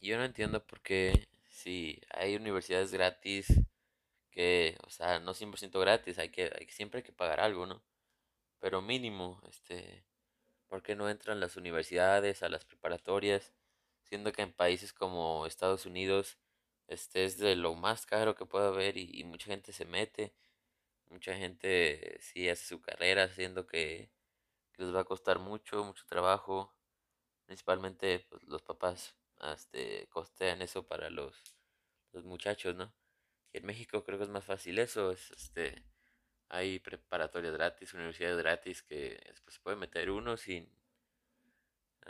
Yo 0.01 0.17
no 0.17 0.25
entiendo 0.25 0.65
por 0.65 0.81
qué 0.81 1.27
si 1.48 2.01
hay 2.10 2.36
universidades 2.36 2.91
gratis 2.91 3.48
que, 4.31 4.77
o 4.86 4.89
sea, 4.89 5.20
no 5.20 5.34
100% 5.36 5.79
gratis, 5.79 6.17
hay 6.20 6.29
que, 6.29 6.51
hay, 6.60 6.67
siempre 6.70 7.00
hay 7.00 7.03
que 7.03 7.12
pagar 7.13 7.39
algo, 7.39 7.67
¿no? 7.67 7.84
Pero 8.60 8.81
mínimo, 8.81 9.41
este, 9.50 10.05
¿por 10.67 10.84
qué 10.84 10.96
no 10.96 11.10
entran 11.10 11.39
las 11.39 11.58
universidades, 11.58 12.43
a 12.43 12.50
las 12.50 12.65
preparatorias? 12.65 13.53
Siendo 14.05 14.31
que 14.34 14.43
en 14.43 14.53
países 14.53 14.93
como 14.93 15.46
Estados 15.48 15.86
Unidos, 15.86 16.38
este 16.88 17.25
es 17.25 17.38
de 17.39 17.55
lo 17.55 17.75
más 17.75 18.05
caro 18.05 18.36
que 18.36 18.46
puede 18.46 18.67
haber 18.67 18.98
y, 18.98 19.24
mucha 19.25 19.48
gente 19.48 19.74
se 19.74 19.86
mete, 19.86 20.34
mucha 21.10 21.36
gente 21.36 22.20
sí 22.22 22.50
hace 22.50 22.65
su 22.65 22.81
carrera, 22.81 23.29
siendo 23.29 23.67
que, 23.67 24.12
les 24.77 24.96
va 24.96 25.01
a 25.01 25.05
costar 25.05 25.39
mucho, 25.39 25.84
mucho 25.86 26.05
trabajo, 26.08 26.74
principalmente 27.46 28.25
pues, 28.29 28.43
los 28.46 28.63
papás 28.63 29.15
este, 29.53 30.07
costean 30.10 30.62
eso 30.62 30.88
para 30.88 31.10
los, 31.10 31.36
los 32.13 32.25
muchachos, 32.25 32.75
¿no? 32.75 32.93
en 33.53 33.65
México 33.65 34.03
creo 34.03 34.17
que 34.17 34.25
es 34.25 34.29
más 34.29 34.45
fácil 34.45 34.79
eso, 34.79 35.12
es 35.12 35.31
este 35.31 35.83
hay 36.50 36.79
preparatorias 36.79 37.53
gratis, 37.53 37.93
universidades 37.93 38.38
gratis 38.38 38.83
que 38.83 39.21
después 39.27 39.55
se 39.55 39.62
puede 39.62 39.77
meter 39.77 40.10
uno 40.12 40.38
sin 40.38 40.69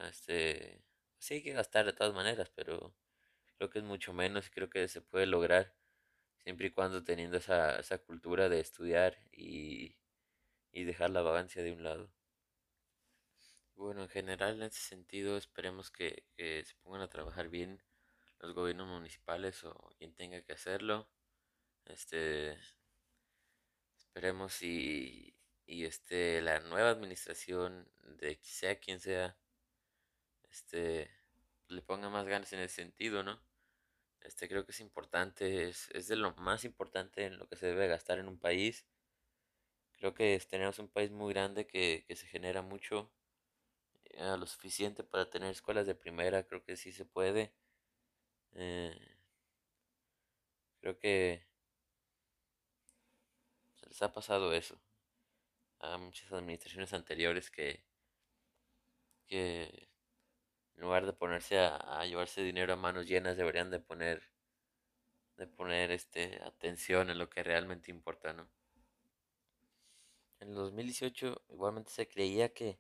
este 0.10 0.82
sí 1.18 1.36
hay 1.36 1.44
que 1.44 1.54
gastar 1.54 1.86
de 1.86 1.94
todas 1.94 2.14
maneras, 2.14 2.52
pero 2.56 2.94
creo 3.58 3.70
que 3.70 3.80
es 3.80 3.86
mucho 3.86 4.14
menos 4.14 4.48
y 4.48 4.52
creo 4.52 4.70
que 4.70 4.88
se 4.88 5.02
puede 5.02 5.26
lograr 5.28 5.76
siempre 6.44 6.68
y 6.68 6.72
cuando 6.72 7.04
teniendo 7.04 7.38
esa, 7.38 7.80
esa 7.80 8.00
cultura 8.00 8.50
de 8.50 8.60
estudiar 8.60 9.18
y, 9.32 9.98
y 10.72 10.86
dejar 10.86 11.12
la 11.12 11.22
vagancia 11.22 11.64
de 11.64 11.74
un 11.74 11.84
lado. 11.84 12.12
Bueno, 13.76 14.04
en 14.04 14.10
general 14.10 14.56
en 14.56 14.64
ese 14.64 14.80
sentido 14.80 15.38
esperemos 15.38 15.92
que, 15.92 16.24
se 16.38 16.76
pongan 16.84 17.02
a 17.02 17.10
trabajar 17.10 17.50
bien 17.50 17.82
los 18.40 18.54
gobiernos 18.54 18.88
municipales 18.88 19.64
o 19.64 19.94
quien 19.98 20.14
tenga 20.16 20.42
que 20.42 20.54
hacerlo 20.54 21.10
este, 21.86 22.58
esperemos 23.98 24.62
y, 24.62 25.36
y 25.66 25.86
este, 25.86 26.42
la 26.42 26.60
nueva 26.60 26.90
administración 26.90 27.90
de 28.20 28.38
sea 28.42 28.80
quien 28.80 29.00
sea, 29.00 29.38
este, 30.50 31.10
le 31.68 31.82
ponga 31.82 32.10
más 32.10 32.26
ganas 32.28 32.52
en 32.54 32.60
ese 32.60 32.76
sentido, 32.76 33.24
¿no? 33.24 33.42
Este, 34.22 34.48
creo 34.48 34.66
que 34.66 34.72
es 34.72 34.80
importante, 34.82 35.68
es, 35.70 35.90
es 35.94 36.08
de 36.08 36.16
lo 36.16 36.36
más 36.36 36.66
importante 36.66 37.26
en 37.26 37.38
lo 37.38 37.48
que 37.48 37.56
se 37.56 37.68
debe 37.68 37.88
gastar 37.88 38.20
en 38.20 38.28
un 38.28 38.40
país. 38.40 38.86
Creo 39.94 40.14
que 40.14 40.40
tenemos 40.50 40.80
un 40.80 40.90
país 40.90 41.12
muy 41.12 41.34
grande 41.34 41.66
que, 41.68 42.04
que 42.08 42.16
se 42.16 42.28
genera 42.28 42.62
mucho, 42.62 43.12
eh, 44.14 44.38
lo 44.38 44.46
suficiente 44.46 45.04
para 45.04 45.30
tener 45.30 45.52
escuelas 45.52 45.88
de 45.88 45.96
primera, 45.96 46.44
creo 46.48 46.64
que 46.64 46.78
sí 46.78 46.92
se 46.92 47.06
puede. 47.06 47.54
Eh, 48.54 49.18
creo 50.82 50.98
que 51.00 51.46
les 53.88 54.02
ha 54.02 54.12
pasado 54.12 54.54
eso 54.54 54.80
a 55.80 55.98
muchas 55.98 56.32
administraciones 56.32 56.94
anteriores 56.94 57.50
que, 57.50 57.84
que 59.28 59.90
en 60.76 60.82
lugar 60.82 61.06
de 61.06 61.14
ponerse 61.14 61.60
a, 61.60 62.06
llevarse 62.06 62.44
dinero 62.44 62.74
a 62.74 62.76
manos 62.78 63.08
llenas 63.08 63.38
deberían 63.38 63.72
de 63.72 63.80
poner 63.80 64.32
de 65.38 65.48
poner 65.48 65.92
este 65.92 66.40
atención 66.44 67.10
en 67.10 67.18
lo 67.18 67.30
que 67.30 67.42
realmente 67.42 67.90
importa, 67.90 68.32
¿no? 68.34 68.48
En 70.40 70.50
el 70.50 70.56
2018 70.56 71.44
igualmente 71.50 71.92
se 71.92 72.08
creía 72.08 72.54
que, 72.54 72.80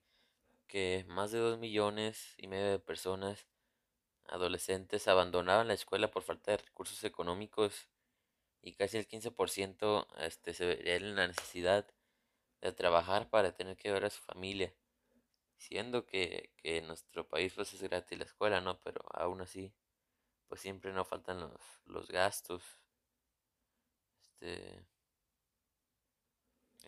que 0.72 1.06
más 1.10 1.32
de 1.32 1.40
2 1.40 1.60
millones 1.60 2.34
y 2.38 2.48
medio 2.48 2.72
de 2.72 2.80
personas 2.80 3.46
adolescentes 4.30 5.10
abandonaban 5.10 5.68
la 5.68 5.74
escuela 5.74 6.10
por 6.10 6.24
falta 6.24 6.52
de 6.52 6.58
recursos 6.58 7.04
económicos 7.04 7.90
y 8.62 8.74
casi 8.74 8.98
el 8.98 9.08
15% 9.08 10.08
este, 10.20 10.54
se 10.54 10.66
vería 10.66 10.96
en 10.96 11.16
la 11.16 11.28
necesidad 11.28 11.86
de 12.62 12.72
trabajar 12.72 13.30
para 13.30 13.54
tener 13.54 13.76
que 13.76 13.92
ver 13.92 14.06
a 14.06 14.10
su 14.10 14.22
familia, 14.22 14.74
siendo 15.58 16.06
que, 16.06 16.54
que 16.56 16.78
en 16.78 16.88
nuestro 16.88 17.28
país 17.28 17.54
pues 17.54 17.74
es 17.74 17.82
gratis 17.84 18.18
la 18.18 18.24
escuela, 18.26 18.62
¿no? 18.62 18.80
Pero 18.80 19.02
aún 19.14 19.42
así, 19.42 19.74
pues 20.48 20.62
siempre 20.62 20.94
no 20.94 21.04
faltan 21.04 21.42
los, 21.42 21.62
los 21.86 22.08
gastos, 22.08 22.64
este, 24.22 24.86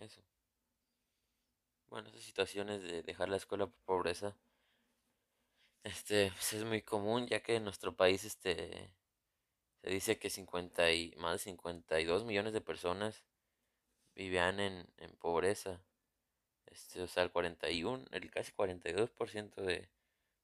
eso. 0.00 0.22
Bueno, 1.94 2.08
esas 2.08 2.24
situaciones 2.24 2.82
de 2.82 3.04
dejar 3.04 3.28
la 3.28 3.36
escuela 3.36 3.68
por 3.68 3.80
pobreza, 3.84 4.36
este, 5.84 6.32
pues 6.32 6.52
es 6.54 6.64
muy 6.64 6.82
común 6.82 7.28
ya 7.28 7.38
que 7.38 7.54
en 7.54 7.62
nuestro 7.62 7.94
país, 7.94 8.24
este, 8.24 8.90
se 9.80 9.90
dice 9.90 10.18
que 10.18 10.28
50 10.28 10.90
y, 10.90 11.14
más 11.18 11.34
de 11.34 11.38
52 11.38 12.24
millones 12.24 12.52
de 12.52 12.60
personas 12.60 13.22
vivían 14.16 14.58
en, 14.58 14.88
en 14.96 15.12
pobreza. 15.18 15.84
Este, 16.66 17.00
o 17.00 17.06
sea, 17.06 17.22
el 17.22 17.30
41, 17.30 18.06
el 18.10 18.28
casi 18.28 18.50
42% 18.50 19.62
de, 19.62 19.64
de 19.64 19.88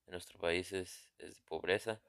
nuestro 0.07 0.39
país 0.39 0.73
es, 0.73 1.13
es 1.19 1.35
de 1.35 1.43
pobreza. 1.43 2.01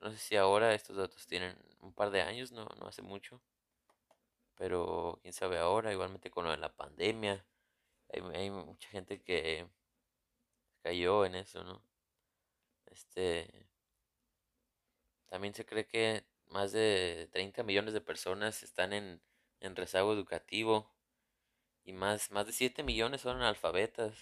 No 0.00 0.10
sé 0.10 0.16
si 0.16 0.36
ahora 0.36 0.72
estos 0.72 0.96
datos 0.96 1.26
tienen 1.26 1.54
un 1.82 1.92
par 1.92 2.10
de 2.10 2.22
años, 2.22 2.50
no, 2.50 2.64
no 2.78 2.86
hace 2.86 3.02
mucho. 3.02 3.42
Pero 4.54 5.18
quién 5.20 5.34
sabe 5.34 5.58
ahora, 5.58 5.92
igualmente 5.92 6.30
con 6.30 6.46
lo 6.46 6.50
de 6.50 6.56
la 6.56 6.72
pandemia. 6.74 7.44
Hay, 8.12 8.22
hay 8.34 8.50
mucha 8.50 8.88
gente 8.88 9.20
que 9.22 9.66
cayó 10.82 11.24
en 11.24 11.34
eso, 11.36 11.62
¿no? 11.64 11.82
Este, 12.86 13.48
también 15.28 15.54
se 15.54 15.64
cree 15.64 15.86
que 15.86 16.24
más 16.48 16.72
de 16.72 17.28
30 17.32 17.62
millones 17.62 17.94
de 17.94 18.00
personas 18.00 18.62
están 18.62 18.92
en, 18.92 19.22
rezago 19.60 20.12
educativo 20.12 20.90
y 21.84 21.92
más, 21.92 22.30
más 22.30 22.46
de 22.46 22.52
7 22.52 22.82
millones 22.82 23.20
son 23.20 23.36
analfabetas 23.36 24.14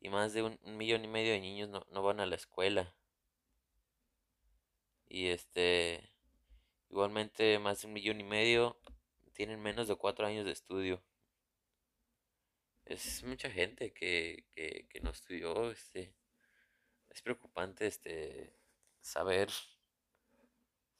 y 0.00 0.08
más 0.08 0.32
de 0.32 0.42
un, 0.42 0.58
un 0.62 0.76
millón 0.76 1.04
y 1.04 1.08
medio 1.08 1.32
de 1.32 1.40
niños 1.40 1.68
no, 1.68 1.86
no 1.90 2.02
van 2.02 2.20
a 2.20 2.26
la 2.26 2.34
escuela. 2.34 2.94
Y 5.06 5.28
este, 5.28 6.10
igualmente 6.90 7.58
más 7.58 7.82
de 7.82 7.86
un 7.86 7.92
millón 7.92 8.20
y 8.20 8.24
medio 8.24 8.76
tienen 9.32 9.62
menos 9.62 9.88
de 9.88 9.96
cuatro 9.96 10.26
años 10.26 10.44
de 10.44 10.52
estudio. 10.52 11.02
Es 12.86 13.22
mucha 13.24 13.50
gente 13.50 13.92
que, 13.92 14.46
que, 14.54 14.86
que 14.88 15.00
no 15.00 15.10
estudió, 15.10 15.70
este, 15.70 16.14
es 17.10 17.22
preocupante 17.22 17.86
este 17.86 18.54
saber, 19.00 19.50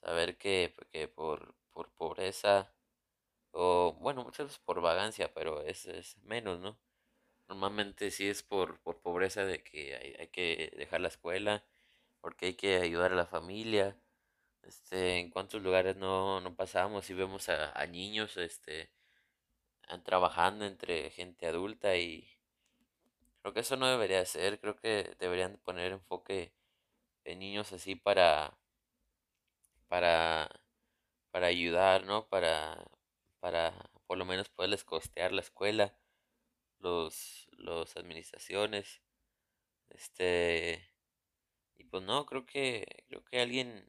saber 0.01 0.37
que, 0.39 0.75
que 0.93 1.09
por, 1.09 1.55
por 1.73 1.91
pobreza, 1.95 2.73
o 3.53 3.95
bueno, 4.01 4.25
muchas 4.25 4.47
veces 4.49 4.61
por 4.61 4.81
vagancia, 4.81 5.33
pero 5.35 5.63
es, 5.63 5.87
es 5.87 6.19
menos, 6.25 6.61
¿no? 6.61 6.79
Normalmente 7.49 8.11
sí 8.11 8.29
es 8.29 8.43
por, 8.43 8.81
por 8.83 9.01
pobreza 9.03 9.45
de 9.47 9.63
que 9.65 9.97
hay, 9.97 10.15
hay 10.21 10.29
que 10.29 10.73
dejar 10.77 11.01
la 11.03 11.09
escuela, 11.09 11.65
porque 12.21 12.47
hay 12.49 12.55
que 12.55 12.77
ayudar 12.79 13.13
a 13.13 13.17
la 13.17 13.27
familia, 13.27 13.99
Este, 14.63 15.19
en 15.21 15.31
cuántos 15.31 15.63
lugares 15.63 15.97
no, 15.97 16.41
no 16.41 16.57
pasamos 16.57 17.11
y 17.11 17.15
vemos 17.15 17.49
a, 17.51 17.73
a 17.81 17.87
niños, 17.87 18.37
este, 18.39 18.91
trabajando 20.05 20.65
entre 20.67 21.11
gente 21.11 21.47
adulta 21.47 21.97
y 21.97 22.29
creo 23.41 23.55
que 23.55 23.61
eso 23.61 23.77
no 23.77 23.87
debería 23.87 24.25
ser, 24.25 24.61
creo 24.61 24.77
que 24.77 25.15
deberían 25.19 25.53
de 25.53 25.59
poner 25.59 25.93
enfoque 25.93 26.53
en 27.25 27.41
niños 27.41 27.73
así 27.73 27.95
para, 27.97 28.59
para, 29.89 30.51
para 31.31 31.47
ayudar, 31.49 32.05
¿no? 32.07 32.29
Para, 32.29 32.85
para 33.41 33.73
por 34.07 34.19
lo 34.19 34.25
menos 34.25 34.49
poderles 34.51 34.85
costear 34.85 35.33
la 35.33 35.43
escuela, 35.43 35.97
los, 36.81 37.49
los 37.59 37.97
administraciones, 37.97 39.03
este, 39.91 40.91
y 41.77 41.85
pues 41.85 42.03
no, 42.03 42.27
creo 42.27 42.47
que, 42.47 43.05
creo 43.09 43.25
que 43.25 43.41
alguien 43.41 43.87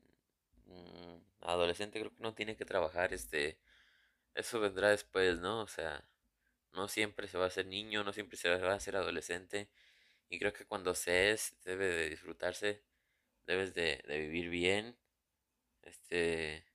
mm, 0.65 1.17
adolescente 1.41 1.99
creo 1.99 2.13
que 2.15 2.23
no 2.23 2.36
tiene 2.36 2.55
que 2.58 2.65
trabajar, 2.65 3.13
este, 3.13 3.60
Eso 4.36 4.60
vendrá 4.60 4.89
después, 4.89 5.39
¿no? 5.39 5.62
O 5.62 5.67
sea, 5.67 6.06
no 6.74 6.88
siempre 6.89 7.28
se 7.28 7.38
va 7.38 7.48
a 7.48 7.50
ser 7.52 7.67
niño, 7.67 8.04
no 8.04 8.13
siempre 8.13 8.38
se 8.38 8.50
va 8.50 8.74
a 8.74 8.80
ser 8.80 8.95
adolescente. 8.98 9.69
Y 10.30 10.39
creo 10.39 10.54
que 10.54 10.65
cuando 10.67 10.95
se 10.95 11.32
es, 11.32 11.58
debe 11.65 11.88
de 11.88 12.10
disfrutarse, 12.12 12.84
debes 13.48 13.74
de, 13.76 14.04
de 14.08 14.19
vivir 14.19 14.50
bien. 14.50 14.98
Este, 15.84 16.65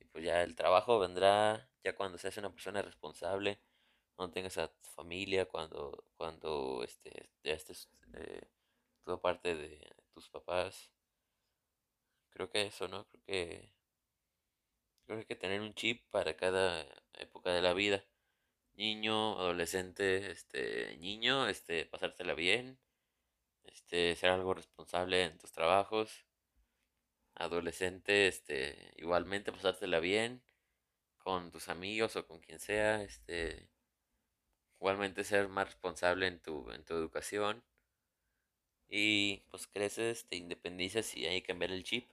y 0.00 0.04
pues 0.06 0.24
ya 0.24 0.42
el 0.42 0.56
trabajo 0.56 0.98
vendrá 1.00 1.70
ya 1.84 1.96
cuando 1.96 2.18
seas 2.18 2.36
una 2.38 2.52
persona 2.52 2.82
responsable, 2.82 3.60
cuando 4.16 4.34
tengas 4.34 4.58
a 4.58 4.68
tu 4.68 4.90
familia, 4.90 5.46
cuando, 5.46 6.06
cuando 6.16 6.82
este, 6.84 7.30
ya 7.44 7.54
estés 7.54 7.88
eh, 8.14 8.48
toda 9.04 9.20
parte 9.20 9.56
de 9.56 9.80
tus 10.14 10.30
papás. 10.30 10.90
Creo 12.30 12.50
que 12.50 12.66
eso, 12.66 12.86
¿no? 12.88 13.06
Creo 13.06 13.22
que, 13.24 13.73
creo 15.06 15.26
que 15.26 15.36
tener 15.36 15.60
un 15.60 15.74
chip 15.74 16.02
para 16.10 16.36
cada 16.36 16.86
época 17.14 17.52
de 17.52 17.62
la 17.62 17.74
vida. 17.74 18.04
niño, 18.76 19.38
adolescente, 19.40 20.30
este, 20.32 20.96
niño, 20.98 21.48
este, 21.48 21.86
pasártela 21.86 22.34
bien, 22.34 22.78
este, 23.64 24.16
ser 24.16 24.30
algo 24.30 24.54
responsable 24.54 25.24
en 25.24 25.38
tus 25.38 25.52
trabajos, 25.52 26.26
adolescente, 27.34 28.28
este, 28.28 28.92
igualmente 28.96 29.52
pasártela 29.52 30.00
bien 30.00 30.42
con 31.18 31.50
tus 31.52 31.68
amigos 31.68 32.16
o 32.16 32.26
con 32.26 32.40
quien 32.40 32.60
sea, 32.60 33.02
este, 33.02 33.68
igualmente 34.76 35.24
ser 35.24 35.48
más 35.48 35.66
responsable 35.66 36.26
en 36.26 36.40
tu, 36.40 36.70
en 36.72 36.84
tu 36.84 36.94
educación 36.94 37.64
y 38.88 39.38
pues 39.50 39.66
creces, 39.66 40.26
te 40.26 40.36
independizas 40.36 41.16
y 41.16 41.26
hay 41.26 41.40
que 41.40 41.48
cambiar 41.48 41.72
el 41.72 41.84
chip 41.84 42.10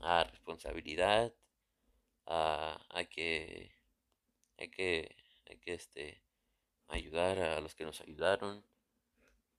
a 0.00 0.24
responsabilidad, 0.24 1.32
a, 2.28 2.78
a 2.90 3.04
que, 3.04 3.72
hay 4.58 4.68
que, 4.70 5.16
hay 5.48 5.58
que, 5.58 5.74
este, 5.74 6.22
ayudar 6.88 7.38
a 7.40 7.60
los 7.60 7.74
que 7.74 7.84
nos 7.84 8.00
ayudaron, 8.02 8.64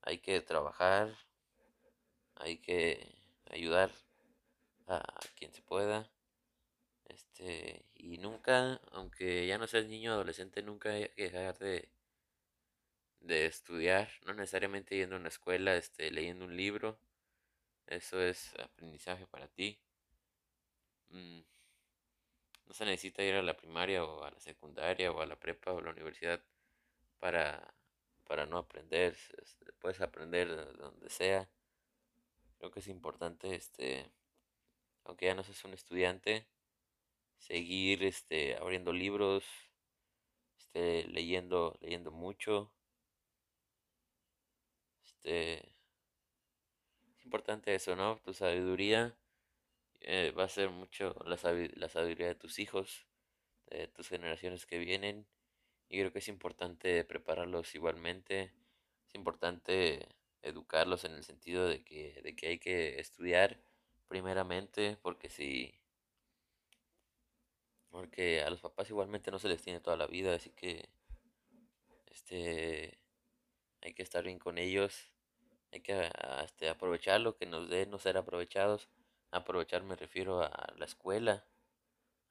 hay 0.03 0.19
que 0.19 0.41
trabajar, 0.41 1.15
hay 2.36 2.58
que 2.58 3.15
ayudar 3.49 3.91
a 4.88 5.03
quien 5.36 5.51
se 5.53 5.62
pueda. 5.62 6.10
Este, 7.05 7.86
y 7.95 8.17
nunca, 8.19 8.79
aunque 8.91 9.47
ya 9.47 9.58
no 9.58 9.67
seas 9.67 9.88
niño 9.88 10.12
o 10.12 10.13
adolescente, 10.15 10.62
nunca 10.62 10.91
hay 10.91 11.10
que 11.10 11.23
dejar 11.23 11.58
de, 11.58 11.89
de 13.21 13.45
estudiar, 13.47 14.10
no 14.25 14.34
necesariamente 14.34 14.95
yendo 14.95 15.15
a 15.15 15.19
una 15.19 15.29
escuela, 15.29 15.75
este, 15.75 16.12
leyendo 16.12 16.45
un 16.45 16.55
libro, 16.55 16.99
eso 17.88 18.21
es 18.21 18.53
aprendizaje 18.60 19.25
para 19.27 19.47
ti. 19.47 19.79
Mm, 21.10 21.41
no 22.69 22.75
se 22.75 22.86
necesita 22.86 23.23
ir 23.23 23.34
a 23.36 23.41
la 23.41 23.58
primaria 23.58 24.05
o 24.05 24.23
a 24.23 24.32
la 24.32 24.39
secundaria 24.39 25.12
o 25.12 25.21
a 25.21 25.25
la 25.25 25.36
prepa 25.39 25.73
o 25.73 25.79
a 25.79 25.82
la 25.82 25.89
universidad 25.89 26.39
para, 27.19 27.73
para 28.25 28.45
no 28.45 28.60
aprender, 28.60 29.17
este, 29.41 29.73
puedes 29.79 29.99
aprender 30.01 30.47
de 30.55 30.73
donde 30.73 31.10
sea. 31.10 31.49
Creo 32.60 32.71
que 32.71 32.82
es 32.82 32.88
importante, 32.88 33.55
este, 33.55 34.12
aunque 35.03 35.25
ya 35.25 35.36
no 35.36 35.43
seas 35.43 35.63
un 35.65 35.73
estudiante, 35.73 36.45
seguir 37.39 38.03
este 38.03 38.55
abriendo 38.58 38.93
libros, 38.93 39.43
este 40.60 41.05
leyendo 41.08 41.75
leyendo 41.82 42.12
mucho, 42.12 42.71
este 45.05 45.58
es 47.17 47.25
importante 47.25 47.73
eso, 47.73 47.95
¿no? 47.95 48.17
Tu 48.19 48.34
sabiduría 48.34 49.18
eh, 50.01 50.31
va 50.38 50.45
a 50.45 50.49
ser 50.49 50.69
mucho 50.69 51.15
la, 51.25 51.38
sabi- 51.38 51.71
la 51.75 51.89
sabiduría 51.89 52.27
de 52.27 52.35
tus 52.35 52.59
hijos, 52.59 53.07
de 53.67 53.88
tus 53.88 54.09
generaciones 54.09 54.65
que 54.65 54.79
vienen 54.79 55.27
y 55.89 55.99
creo 55.99 56.13
que 56.13 56.19
es 56.19 56.27
importante 56.29 57.03
prepararlos 57.05 57.75
igualmente, 57.75 58.53
es 59.09 59.15
importante 59.15 60.07
educarlos 60.43 61.05
en 61.05 61.13
el 61.13 61.23
sentido 61.25 61.67
de 61.67 61.83
que 61.83 62.21
de 62.23 62.35
que 62.35 62.47
hay 62.49 62.59
que 62.59 62.99
estudiar 62.99 63.59
primeramente 64.09 64.97
porque 65.03 65.29
si 65.29 65.75
porque 67.91 68.41
a 68.41 68.49
los 68.49 68.62
papás 68.62 68.89
igualmente 68.89 69.29
no 69.31 69.38
se 69.39 69.47
les 69.47 69.62
tiene 69.62 69.79
toda 69.79 69.95
la 69.97 70.07
vida, 70.07 70.33
así 70.33 70.49
que 70.51 70.89
este 72.07 72.97
hay 73.81 73.93
que 73.93 74.03
estar 74.03 74.23
bien 74.23 74.39
con 74.39 74.57
ellos, 74.57 75.12
hay 75.71 75.81
que 75.81 76.12
este, 76.45 76.69
aprovechar 76.69 77.21
lo 77.21 77.35
que 77.38 77.45
nos 77.47 77.69
dé, 77.69 77.85
no 77.88 77.99
ser 77.99 78.17
aprovechados. 78.17 78.89
Aprovechar 79.31 79.83
me 79.83 79.95
refiero 79.95 80.41
a 80.43 80.73
la 80.77 80.85
escuela, 80.85 81.45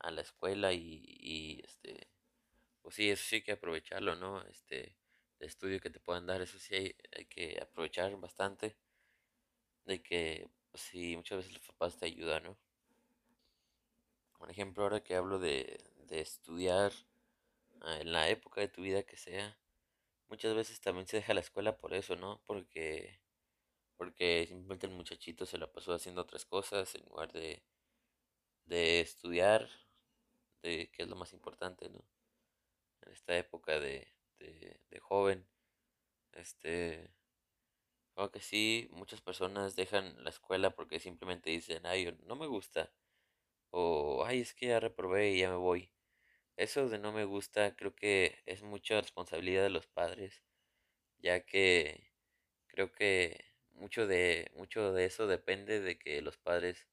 a 0.00 0.10
la 0.10 0.22
escuela 0.22 0.72
y, 0.72 1.02
y, 1.06 1.60
este, 1.64 2.08
pues 2.82 2.96
sí, 2.96 3.10
eso 3.10 3.24
sí 3.24 3.36
hay 3.36 3.42
que 3.42 3.52
aprovecharlo, 3.52 4.16
¿no? 4.16 4.42
Este, 4.42 4.96
el 5.40 5.46
estudio 5.48 5.80
que 5.80 5.90
te 5.90 6.00
puedan 6.00 6.26
dar, 6.26 6.40
eso 6.42 6.58
sí 6.58 6.74
hay, 6.74 6.96
hay 7.16 7.26
que 7.26 7.58
aprovechar 7.62 8.16
bastante, 8.20 8.76
de 9.84 10.02
que, 10.02 10.48
pues 10.70 10.82
sí, 10.82 11.16
muchas 11.16 11.38
veces 11.38 11.52
los 11.54 11.66
papás 11.66 11.96
te 11.98 12.06
ayudan, 12.06 12.44
¿no? 12.44 12.58
Por 14.38 14.50
ejemplo, 14.50 14.84
ahora 14.84 15.02
que 15.02 15.16
hablo 15.16 15.38
de, 15.38 15.78
de 16.06 16.20
estudiar 16.20 16.92
ah, 17.82 17.98
en 18.00 18.12
la 18.12 18.28
época 18.28 18.60
de 18.60 18.68
tu 18.68 18.82
vida 18.82 19.02
que 19.02 19.16
sea, 19.16 19.58
muchas 20.28 20.54
veces 20.54 20.80
también 20.80 21.06
se 21.06 21.18
deja 21.18 21.34
la 21.34 21.40
escuela 21.40 21.76
por 21.78 21.94
eso, 21.94 22.16
¿no? 22.16 22.40
Porque, 22.46 23.20
porque 23.98 24.46
simplemente 24.48 24.86
el 24.88 24.94
muchachito 24.94 25.46
se 25.46 25.58
la 25.58 25.72
pasó 25.72 25.94
haciendo 25.94 26.22
otras 26.22 26.46
cosas 26.46 26.94
en 26.96 27.04
lugar 27.06 27.32
de, 27.34 27.62
de 28.66 29.00
estudiar, 29.00 29.68
de 30.62 30.90
que 30.92 31.02
es 31.02 31.08
lo 31.08 31.16
más 31.16 31.32
importante, 31.32 31.88
¿no? 31.88 32.04
En 33.02 33.12
esta 33.12 33.36
época 33.36 33.80
de, 33.80 34.08
de, 34.38 34.80
de 34.90 35.00
joven, 35.00 35.48
este, 36.32 37.12
creo 38.14 38.30
que 38.30 38.40
sí, 38.40 38.88
muchas 38.92 39.20
personas 39.20 39.76
dejan 39.76 40.22
la 40.24 40.30
escuela 40.30 40.70
porque 40.70 41.00
simplemente 41.00 41.50
dicen, 41.50 41.86
ay, 41.86 42.16
no 42.26 42.36
me 42.36 42.46
gusta, 42.46 42.92
o 43.70 44.24
ay, 44.26 44.40
es 44.42 44.54
que 44.54 44.68
ya 44.68 44.80
reprobé 44.80 45.32
y 45.32 45.40
ya 45.40 45.50
me 45.50 45.56
voy. 45.56 45.92
Eso 46.56 46.88
de 46.90 46.98
no 46.98 47.12
me 47.12 47.24
gusta 47.26 47.76
creo 47.76 47.94
que 47.96 48.42
es 48.46 48.62
mucha 48.62 49.00
responsabilidad 49.00 49.64
de 49.64 49.70
los 49.70 49.86
padres, 49.88 50.42
ya 51.18 51.40
que 51.46 52.12
creo 52.68 52.92
que 52.92 53.47
mucho 53.78 54.06
de, 54.06 54.50
mucho 54.56 54.92
de 54.92 55.06
eso 55.06 55.26
depende 55.26 55.80
de 55.80 55.98
que 55.98 56.22
los 56.22 56.36
padres 56.36 56.86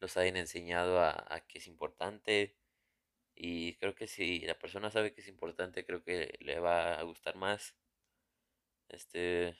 los 0.00 0.16
hayan 0.16 0.36
enseñado 0.36 1.00
a, 1.00 1.24
a 1.28 1.40
que 1.46 1.58
es 1.58 1.66
importante 1.66 2.56
y 3.34 3.74
creo 3.76 3.94
que 3.94 4.06
si 4.06 4.40
la 4.40 4.58
persona 4.58 4.90
sabe 4.90 5.12
que 5.12 5.20
es 5.20 5.28
importante, 5.28 5.84
creo 5.84 6.02
que 6.04 6.36
le 6.40 6.60
va 6.60 6.94
a 6.94 7.02
gustar 7.02 7.36
más. 7.36 7.74
Este, 8.88 9.56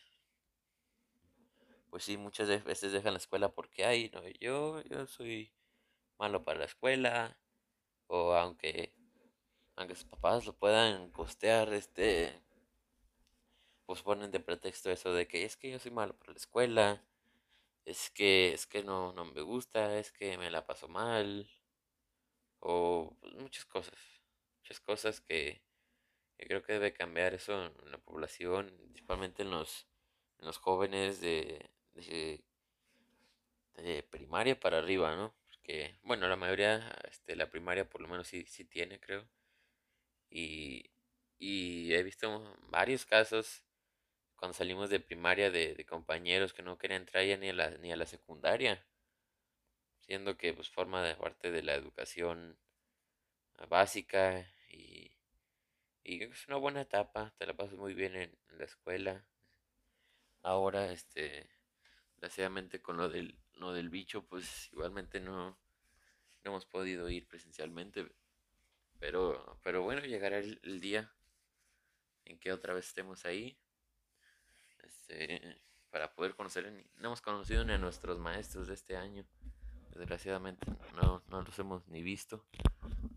pues 1.91 2.05
sí, 2.05 2.17
muchas 2.17 2.49
veces 2.65 2.93
dejan 2.93 3.15
la 3.15 3.19
escuela 3.19 3.51
porque, 3.51 3.85
ay, 3.85 4.11
no, 4.13 4.23
yo, 4.41 4.83
yo 4.83 5.07
soy 5.07 5.53
malo 6.19 6.45
para 6.45 6.61
la 6.61 6.65
escuela, 6.67 7.39
o 8.07 8.35
aunque, 8.35 8.95
aunque 9.77 9.95
sus 9.95 10.07
papás 10.07 10.47
lo 10.47 10.55
puedan 10.57 11.11
costear, 11.11 11.73
este, 11.73 12.33
pues 13.87 14.03
ponen 14.03 14.31
de 14.31 14.41
pretexto 14.41 14.91
eso 14.91 15.13
de 15.13 15.27
que 15.29 15.45
es 15.45 15.57
que 15.57 15.71
yo 15.71 15.79
soy 15.79 15.91
malo 15.93 16.17
para 16.17 16.33
la 16.33 16.39
escuela, 16.39 17.05
es 17.85 18.11
que, 18.11 18.53
es 18.55 18.67
que 18.67 18.83
no, 18.83 19.13
no 19.13 19.25
me 19.27 19.43
gusta, 19.43 19.99
es 19.99 20.13
que 20.13 20.39
me 20.39 20.51
la 20.51 20.67
paso 20.67 20.89
mal, 20.89 21.49
o 22.61 23.17
pues, 23.21 23.35
muchas 23.35 23.65
cosas, 23.67 23.99
muchas 24.59 24.81
cosas 24.81 25.21
que, 25.21 25.63
que 26.37 26.47
creo 26.47 26.63
que 26.63 26.75
debe 26.75 26.95
cambiar 26.95 27.35
eso 27.35 27.67
en 27.67 27.91
la 27.91 27.99
población, 27.99 28.73
principalmente 28.79 29.43
en 29.43 29.51
los, 29.51 29.87
los 30.39 30.59
jóvenes 30.59 31.21
de, 31.21 31.71
de, 31.95 32.43
de 33.75 34.03
primaria 34.05 34.59
para 34.59 34.79
arriba, 34.79 35.15
¿no? 35.17 35.35
Porque, 35.49 35.99
bueno, 36.03 36.29
la 36.29 36.37
mayoría, 36.37 36.91
este, 37.11 37.37
la 37.37 37.51
primaria 37.51 37.89
por 37.89 38.01
lo 38.01 38.09
menos 38.09 38.27
sí, 38.29 38.45
sí 38.47 38.65
tiene, 38.65 39.01
creo. 39.01 39.29
Y, 40.31 40.91
y 41.39 41.93
he 41.95 42.03
visto 42.03 42.57
varios 42.71 43.07
casos 43.07 43.63
cuando 44.45 44.59
salimos 44.59 44.91
de 44.91 45.01
primaria 45.01 45.51
de, 45.51 45.87
compañeros 45.87 46.53
que 46.53 46.63
no 46.63 46.77
querían 46.77 47.01
entrar 47.01 47.25
ya 47.25 47.39
ni 47.39 47.49
a 47.49 47.55
la, 47.55 47.71
ni 47.79 47.91
a 47.93 47.97
la 47.97 48.05
secundaria, 48.05 48.85
siendo 50.01 50.37
que 50.37 50.53
pues 50.53 50.69
forma 50.69 51.03
de 51.03 51.17
parte 51.17 51.51
de 51.51 51.63
la 51.63 51.73
educación 51.73 52.59
ah, 53.57 53.65
básica 53.65 54.47
y, 54.71 55.11
y 56.03 56.25
es 56.25 56.47
una 56.47 56.59
buena 56.59 56.83
etapa, 56.83 57.33
te 57.39 57.47
la 57.47 57.55
pasas 57.55 57.79
muy 57.79 57.95
bien 57.95 58.17
en, 58.17 58.37
la 58.59 58.67
escuela. 58.67 59.25
Ahora, 60.43 60.93
este, 60.93 61.49
desgraciadamente 62.11 62.83
con 62.83 62.99
lo 62.99 63.09
del, 63.09 63.39
lo 63.55 63.73
del 63.73 63.89
bicho, 63.89 64.27
pues 64.27 64.71
igualmente 64.73 65.21
no, 65.21 65.59
no 66.45 66.51
hemos 66.51 66.67
podido 66.67 67.09
ir 67.09 67.27
presencialmente, 67.27 68.13
pero, 68.99 69.59
pero 69.63 69.81
bueno, 69.81 70.03
llegará 70.03 70.37
el 70.37 70.81
día 70.83 71.11
en 72.27 72.39
que 72.39 72.53
otra 72.53 72.75
vez 72.75 72.89
estemos 72.89 73.25
ahí 73.25 73.57
este, 74.87 75.61
para 75.91 76.15
poder 76.15 76.35
conocer, 76.35 76.71
no 76.97 77.07
hemos 77.09 77.21
conocido 77.21 77.65
ni 77.65 77.73
a 77.73 77.79
nuestros 77.79 78.19
maestros 78.19 78.69
de 78.69 78.75
este 78.75 78.97
año, 78.97 79.27
desgraciadamente 79.91 80.67
no, 80.95 81.23
no 81.29 81.43
los 81.43 81.59
hemos 81.59 81.87
ni 81.89 82.03
visto, 82.03 82.45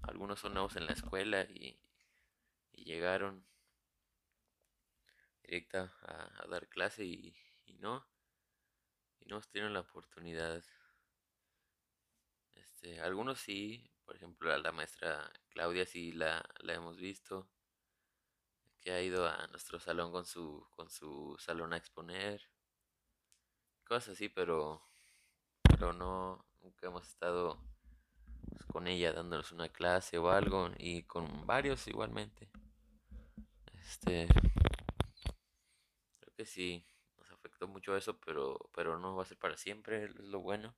algunos 0.03 0.39
son 0.39 0.53
nuevos 0.53 0.75
en 0.75 0.85
la 0.85 0.93
escuela 0.93 1.41
y, 1.43 1.79
y 2.71 2.83
llegaron 2.85 3.45
directa 5.43 5.93
a, 6.01 6.47
dar 6.47 6.67
clase 6.67 7.05
y, 7.05 7.35
y, 7.65 7.73
no, 7.77 8.05
y 9.19 9.25
no 9.25 9.41
tienen 9.41 9.73
la 9.73 9.81
oportunidad. 9.81 10.63
Este, 12.55 12.99
algunos 12.99 13.39
sí, 13.39 13.89
por 14.05 14.15
ejemplo 14.15 14.53
a 14.53 14.57
la 14.57 14.71
maestra 14.71 15.31
Claudia 15.49 15.85
sí 15.85 16.11
la, 16.11 16.43
la 16.59 16.73
hemos 16.73 16.97
visto, 16.97 17.49
que 18.87 18.93
ha 18.93 19.01
ido 19.01 19.27
a 19.27 19.45
nuestro 19.47 19.81
salón 19.81 20.13
con 20.13 20.25
su, 20.25 20.65
con 20.69 20.89
su 20.89 21.35
salón 21.39 21.73
a 21.73 21.77
exponer, 21.77 22.39
cosas 23.83 24.13
así, 24.13 24.29
pero, 24.29 24.81
pero 25.61 25.91
no, 25.91 26.45
nunca 26.61 26.87
hemos 26.87 27.05
estado 27.05 27.59
pues, 28.49 28.63
con 28.67 28.87
ella 28.87 29.11
dándonos 29.11 29.51
una 29.51 29.67
clase 29.67 30.17
o 30.17 30.29
algo, 30.29 30.69
y 30.77 31.03
con 31.03 31.45
varios 31.45 31.85
igualmente. 31.89 32.49
Este, 33.73 34.29
creo 36.21 36.33
que 36.37 36.45
sí, 36.45 36.85
nos 37.17 37.29
afectó 37.33 37.67
mucho 37.67 37.97
eso, 37.97 38.17
pero, 38.21 38.57
pero 38.73 38.97
no 38.97 39.17
va 39.17 39.23
a 39.23 39.25
ser 39.25 39.37
para 39.37 39.57
siempre, 39.57 40.05
es 40.05 40.15
lo 40.15 40.39
bueno. 40.39 40.77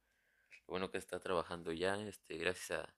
Lo 0.62 0.72
bueno 0.74 0.90
que 0.90 0.98
está 0.98 1.20
trabajando 1.20 1.74
ya, 1.74 1.96
este, 2.02 2.38
gracias 2.40 2.72
a, 2.80 2.96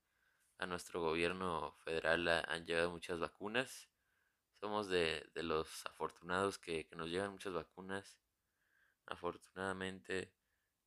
a 0.60 0.68
nuestro 0.68 1.02
gobierno 1.02 1.76
federal 1.84 2.26
ha- 2.30 2.46
han 2.48 2.66
llegado 2.66 2.92
muchas 2.92 3.20
vacunas. 3.20 3.91
Somos 4.62 4.88
de, 4.90 5.28
de 5.34 5.42
los 5.42 5.88
afortunados 5.88 6.60
que, 6.60 6.86
que 6.86 6.96
nos 6.96 7.10
llegan 7.10 7.32
muchas 7.32 7.52
vacunas. 7.52 8.20
Afortunadamente 9.08 10.32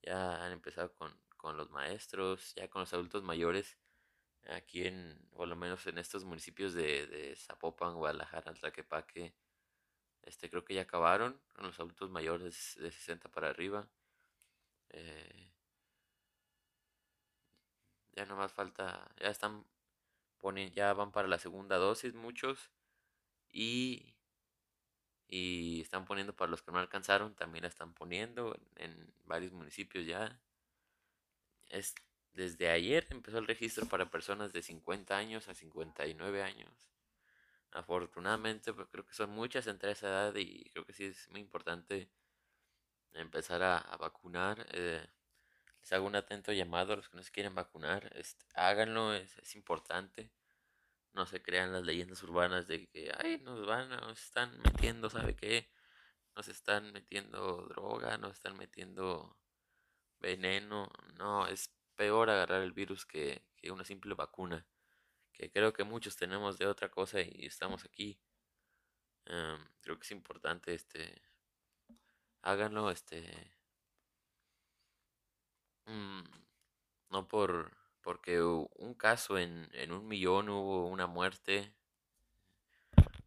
ya 0.00 0.44
han 0.44 0.52
empezado 0.52 0.94
con, 0.94 1.12
con 1.36 1.56
los 1.56 1.70
maestros, 1.70 2.54
ya 2.54 2.68
con 2.70 2.82
los 2.82 2.94
adultos 2.94 3.24
mayores. 3.24 3.76
Aquí 4.48 4.86
en, 4.86 5.28
por 5.32 5.48
lo 5.48 5.56
menos 5.56 5.84
en 5.88 5.98
estos 5.98 6.24
municipios 6.24 6.72
de, 6.72 7.08
de 7.08 7.34
Zapopan, 7.34 7.96
Guadalajara, 7.96 8.54
Tlaquepaque, 8.54 9.34
este 10.22 10.48
creo 10.48 10.64
que 10.64 10.74
ya 10.74 10.82
acabaron 10.82 11.40
con 11.52 11.66
los 11.66 11.80
adultos 11.80 12.10
mayores 12.10 12.76
de 12.78 12.92
60 12.92 13.28
para 13.32 13.50
arriba. 13.50 13.88
Eh, 14.90 15.50
ya 18.12 18.24
no 18.26 18.36
más 18.36 18.52
falta, 18.52 19.10
ya 19.20 19.30
están 19.30 19.66
poniendo, 20.38 20.72
ya 20.76 20.92
van 20.94 21.10
para 21.10 21.26
la 21.26 21.40
segunda 21.40 21.76
dosis 21.76 22.14
muchos 22.14 22.70
y, 23.54 24.16
y 25.28 25.80
están 25.80 26.04
poniendo 26.04 26.34
para 26.34 26.50
los 26.50 26.62
que 26.62 26.72
no 26.72 26.78
alcanzaron, 26.80 27.34
también 27.36 27.62
la 27.62 27.68
están 27.68 27.94
poniendo 27.94 28.58
en, 28.76 29.14
varios 29.24 29.52
municipios 29.52 30.06
ya. 30.06 30.40
Es, 31.70 31.94
desde 32.32 32.68
ayer 32.68 33.06
empezó 33.10 33.38
el 33.38 33.46
registro 33.46 33.86
para 33.86 34.10
personas 34.10 34.52
de 34.52 34.62
50 34.62 35.16
años 35.16 35.48
a 35.48 35.54
59 35.54 36.42
años. 36.42 36.70
Afortunadamente, 37.70 38.72
pues 38.72 38.88
creo 38.90 39.06
que 39.06 39.14
son 39.14 39.30
muchas 39.30 39.66
entre 39.68 39.92
esa 39.92 40.08
edad 40.08 40.34
y 40.36 40.64
creo 40.70 40.84
que 40.84 40.92
sí 40.92 41.04
es 41.06 41.28
muy 41.30 41.40
importante 41.40 42.10
empezar 43.12 43.62
a, 43.62 43.78
a 43.78 43.96
vacunar. 43.96 44.66
Eh, 44.72 45.06
les 45.80 45.92
hago 45.92 46.06
un 46.06 46.16
atento 46.16 46.52
llamado 46.52 46.94
a 46.94 46.96
los 46.96 47.08
que 47.08 47.16
no 47.16 47.22
se 47.22 47.30
quieren 47.30 47.54
vacunar. 47.54 48.10
Este, 48.16 48.44
háganlo, 48.54 49.14
es, 49.14 49.38
es 49.38 49.54
importante. 49.54 50.30
No 51.14 51.26
se 51.26 51.42
crean 51.42 51.72
las 51.72 51.84
leyendas 51.84 52.22
urbanas 52.22 52.66
de 52.66 52.86
que, 52.88 53.12
ay, 53.18 53.38
nos 53.38 53.66
van, 53.66 53.88
nos 53.90 54.20
están 54.20 54.60
metiendo, 54.60 55.10
¿sabe 55.10 55.36
qué? 55.36 55.70
Nos 56.36 56.48
están 56.48 56.92
metiendo 56.92 57.66
droga, 57.68 58.18
nos 58.18 58.32
están 58.34 58.56
metiendo 58.56 59.38
veneno. 60.20 60.90
No, 61.18 61.46
es 61.46 61.70
peor 61.96 62.30
agarrar 62.30 62.62
el 62.62 62.72
virus 62.72 63.06
que, 63.06 63.44
que 63.56 63.70
una 63.70 63.84
simple 63.84 64.14
vacuna. 64.14 64.66
Que 65.32 65.50
creo 65.50 65.72
que 65.72 65.84
muchos 65.84 66.16
tenemos 66.16 66.58
de 66.58 66.66
otra 66.66 66.90
cosa 66.90 67.20
y 67.20 67.46
estamos 67.46 67.84
aquí. 67.84 68.20
Em, 69.26 69.58
creo 69.80 69.98
que 69.98 70.04
es 70.04 70.10
importante, 70.12 70.74
este, 70.74 71.22
háganlo, 72.42 72.90
este, 72.90 73.52
mm, 75.86 76.22
no 77.10 77.28
por, 77.28 77.76
porque 78.04 78.42
un 78.42 78.94
caso 78.94 79.38
en, 79.38 79.68
en 79.72 79.90
un 79.90 80.06
millón 80.06 80.50
hubo 80.50 80.86
una 80.88 81.06
muerte 81.06 81.74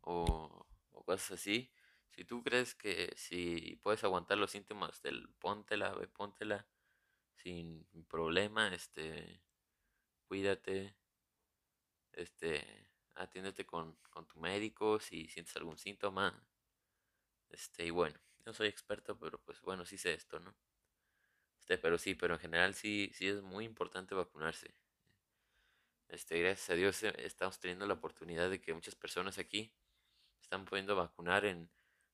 o, 0.02 0.66
o 0.92 1.04
cosas 1.04 1.32
así. 1.32 1.72
Si 2.12 2.24
tú 2.26 2.44
crees 2.44 2.76
que 2.76 3.14
si 3.18 3.80
puedes 3.84 4.04
aguantar 4.04 4.38
los 4.38 4.52
síntomas 4.52 5.02
del 5.02 5.30
póntela, 5.40 5.94
ve, 5.94 6.08
póntela 6.08 6.68
sin 7.36 7.88
problema, 8.08 8.74
este, 8.74 9.42
cuídate, 10.28 10.96
este, 12.14 12.90
atiéndete 13.16 13.66
con, 13.66 13.96
con 14.10 14.28
tu 14.28 14.40
médico 14.40 15.00
si 15.00 15.28
sientes 15.28 15.56
algún 15.58 15.78
síntoma. 15.78 16.44
Este, 17.50 17.86
y 17.86 17.90
bueno, 17.92 18.20
no 18.46 18.54
soy 18.54 18.68
experto, 18.68 19.18
pero 19.18 19.40
pues 19.40 19.60
bueno, 19.62 19.86
sí 19.86 19.98
sé 19.98 20.14
esto, 20.14 20.40
¿no? 20.40 20.56
Este, 21.68 21.78
pero 21.78 21.98
sí, 21.98 22.16
pero 22.16 22.36
en 22.36 22.40
general 22.40 22.74
sí, 22.76 23.12
sí 23.14 23.28
es 23.28 23.42
muy 23.42 23.66
importante 23.66 24.16
vacunarse. 24.16 24.74
Este, 26.08 26.40
gracias 26.40 26.70
a 26.70 26.76
Dios 26.76 27.04
eh, 27.04 27.14
estamos 27.18 27.60
teniendo 27.60 27.86
la 27.86 27.96
oportunidad 27.96 28.50
de 28.50 28.62
que 28.62 28.74
muchas 28.74 28.96
personas 28.96 29.38
aquí 29.38 29.74
están 30.42 30.64
pudiendo 30.64 30.96
vacunar 30.96 31.44
en, 31.44 31.70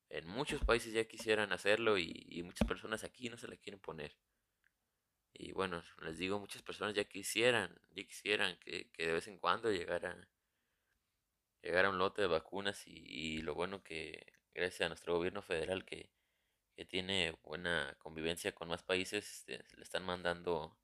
en 0.09 0.27
muchos 0.27 0.65
países 0.65 0.91
ya 0.91 1.05
quisieran 1.07 1.53
hacerlo 1.53 1.99
y, 1.99 2.41
muchas 2.43 2.67
personas 2.67 3.03
aquí 3.03 3.29
no 3.29 3.37
se 3.37 3.47
la 3.47 3.55
quieren 3.55 3.79
poner. 3.79 4.17
Y 5.33 5.51
bueno, 5.51 5.83
les 6.01 6.17
digo, 6.17 6.39
muchas 6.39 6.63
personas 6.63 6.95
ya 6.95 7.03
quisieran, 7.03 7.79
ya 7.91 8.03
quisieran 8.05 8.57
que, 8.57 8.89
que 8.89 9.05
de 9.05 9.13
vez 9.13 9.27
en 9.27 9.37
cuando 9.37 9.71
llegara, 9.71 10.17
llegara 11.61 11.91
un 11.91 11.99
lote 11.99 12.23
de 12.23 12.27
vacunas 12.27 12.87
y, 12.87 13.43
lo 13.43 13.53
bueno 13.53 13.83
que 13.83 14.33
gracias 14.55 14.81
a 14.81 14.89
nuestro 14.89 15.15
gobierno 15.15 15.43
federal 15.43 15.85
que, 15.85 16.09
que 16.75 16.85
tiene 16.85 17.37
buena 17.43 17.95
convivencia 17.99 18.53
con 18.53 18.67
más 18.67 18.83
países, 18.83 19.29
este, 19.29 19.63
le 19.77 19.83
están 19.83 20.03
mandando 20.05 20.77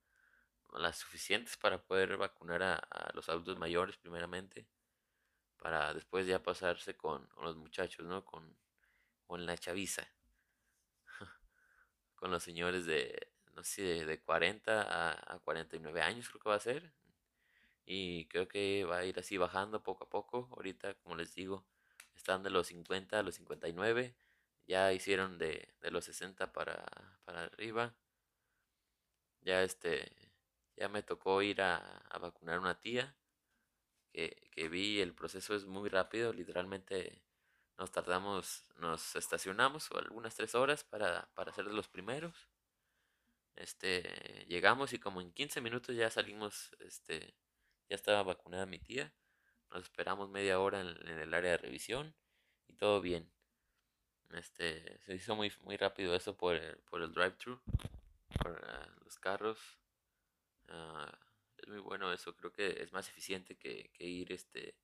las 0.73 0.97
suficientes 0.97 1.57
para 1.57 1.81
poder 1.81 2.17
vacunar 2.17 2.61
a, 2.63 3.11
los 3.13 3.27
adultos 3.29 3.57
mayores 3.57 3.97
primeramente, 3.97 4.67
para 5.57 5.93
después 5.93 6.27
ya 6.27 6.43
pasarse 6.43 6.95
con, 6.95 7.27
los 7.41 7.55
muchachos, 7.57 8.05
¿no? 8.05 8.23
Con, 8.23 8.55
con 9.25 9.45
la 9.45 9.57
chaviza, 9.57 10.07
con 12.15 12.31
los 12.31 12.43
señores 12.43 12.85
de, 12.85 13.31
no 13.53 13.63
sé, 13.63 14.05
de 14.05 14.21
40 14.21 14.81
a, 14.83 15.35
a 15.35 15.39
49 15.39 16.01
años 16.01 16.29
creo 16.29 16.41
que 16.41 16.49
va 16.49 16.55
a 16.55 16.59
ser, 16.59 16.93
y 17.85 18.27
creo 18.27 18.47
que 18.47 18.85
va 18.85 18.99
a 18.99 19.05
ir 19.05 19.17
así 19.19 19.37
bajando 19.37 19.81
poco 19.81 20.03
a 20.03 20.09
poco, 20.09 20.47
ahorita 20.51 20.93
como 20.95 21.15
les 21.15 21.33
digo, 21.33 21.65
están 22.15 22.43
de 22.43 22.51
los 22.51 22.67
50 22.67 23.17
a 23.17 23.23
los 23.23 23.35
59, 23.35 24.15
ya 24.69 24.93
hicieron 24.93 25.37
de, 25.37 25.67
de 25.81 25.91
los 25.91 26.05
60 26.05 26.53
para, 26.53 26.85
para 27.25 27.43
arriba, 27.43 27.95
ya 29.41 29.63
este 29.63 30.29
ya 30.77 30.87
me 30.89 31.03
tocó 31.03 31.41
ir 31.41 31.61
a, 31.61 31.81
vacunar 32.21 32.57
a 32.57 32.61
una 32.61 32.79
tía 32.79 33.15
que, 34.13 34.69
vi, 34.69 35.01
el 35.01 35.13
proceso 35.13 35.55
es 35.55 35.65
muy 35.65 35.89
rápido, 35.89 36.33
literalmente 36.33 37.21
nos 37.77 37.91
tardamos, 37.91 38.63
nos 38.77 39.15
estacionamos 39.15 39.89
algunas 39.91 40.35
tres 40.35 40.55
horas 40.55 40.83
para, 40.83 41.29
para 41.33 41.53
ser 41.53 41.65
de 41.65 41.73
los 41.73 41.87
primeros. 41.87 42.49
Este, 43.55 44.45
llegamos 44.47 44.93
y 44.93 44.99
como 44.99 45.21
en 45.21 45.31
15 45.33 45.61
minutos 45.61 45.95
ya 45.95 46.09
salimos, 46.09 46.71
este, 46.79 47.35
ya 47.89 47.95
estaba 47.95 48.23
vacunada 48.23 48.65
mi 48.65 48.79
tía. 48.79 49.13
Nos 49.69 49.83
esperamos 49.83 50.29
media 50.29 50.59
hora 50.59 50.81
en, 50.81 51.07
el 51.07 51.33
área 51.33 51.51
de 51.51 51.57
revisión 51.57 52.15
y 52.67 52.73
todo 52.75 53.01
bien. 53.01 53.31
Este, 54.33 54.99
se 54.99 55.15
hizo 55.15 55.35
muy, 55.35 55.51
muy 55.63 55.75
rápido 55.77 56.15
eso 56.15 56.37
por 56.37 56.55
el, 56.55 56.77
por 56.89 57.01
el 57.01 57.11
drive-thru, 57.11 57.59
por 58.41 59.03
los 59.03 59.17
carros. 59.19 59.79
Ah, 60.67 61.17
es 61.57 61.67
muy 61.67 61.79
bueno 61.79 62.13
eso, 62.13 62.35
creo 62.35 62.51
que 62.51 62.81
es 62.81 62.93
más 62.93 63.09
eficiente 63.09 63.57
que, 63.57 63.91
ir 63.99 64.31
este 64.31 64.75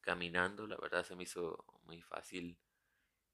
caminando, 0.00 0.66
la 0.66 0.76
verdad 0.76 1.04
se 1.04 1.14
me 1.14 1.22
hizo 1.22 1.64
muy 1.84 2.02
fácil 2.02 2.58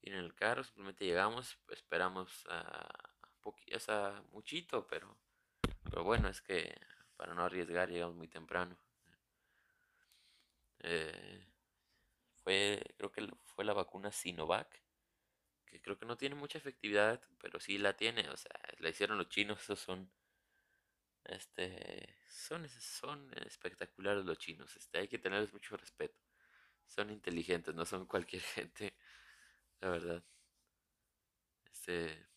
ir 0.01 0.13
en 0.13 0.19
el 0.19 0.35
carro, 0.35 0.63
simplemente 0.63 1.03
llegamos, 1.05 1.57
esperamos 1.69 2.45
a, 2.47 3.11
a 3.87 4.23
muchito, 4.31 4.85
pero, 4.87 5.17
pero 5.83 6.03
bueno, 6.03 6.29
es 6.29 6.41
que 6.41 6.75
para 7.17 7.33
no 7.33 7.43
arriesgar 7.43 7.89
llegamos 7.89 8.15
muy 8.15 8.27
temprano. 8.27 8.77
Eh, 10.81 11.45
fue, 12.43 12.81
creo 12.97 13.11
que 13.11 13.27
fue 13.45 13.65
la 13.65 13.73
vacuna 13.73 14.11
Sinovac, 14.11 14.81
que 15.69 15.81
creo 15.81 15.97
que 15.97 16.05
no 16.05 16.17
tiene 16.17 16.35
mucha 16.35 16.57
efectividad, 16.57 17.21
pero 17.41 17.59
sí 17.59 17.77
la 17.77 17.95
tiene, 17.95 18.29
o 18.29 18.37
sea, 18.37 18.59
la 18.79 18.89
hicieron 18.89 19.17
los 19.17 19.29
chinos, 19.29 19.61
esos 19.61 19.79
son 19.79 20.11
este, 21.25 22.15
son, 22.29 22.67
son 22.69 23.31
espectaculares 23.45 24.25
los 24.25 24.37
chinos, 24.39 24.75
este, 24.75 24.99
hay 24.99 25.07
que 25.07 25.19
tenerles 25.19 25.53
mucho 25.53 25.77
respeto. 25.77 26.19
Son 26.87 27.09
inteligentes, 27.11 27.75
no 27.75 27.85
son 27.85 28.05
cualquier 28.07 28.41
gente, 28.55 28.95
la 29.81 29.89
verdad. 29.89 30.23
Este, 31.71 32.27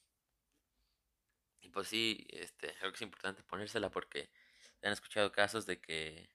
y 1.61 1.69
pues 1.71 1.89
sí, 1.89 2.27
este, 2.31 2.75
creo 2.79 2.91
que 2.93 2.97
es 2.97 3.03
importante 3.03 3.43
ponérsela 3.43 3.91
porque 3.91 4.31
han 4.83 4.93
escuchado 4.93 5.33
casos 5.33 5.67
de 5.67 5.81
que 5.81 6.29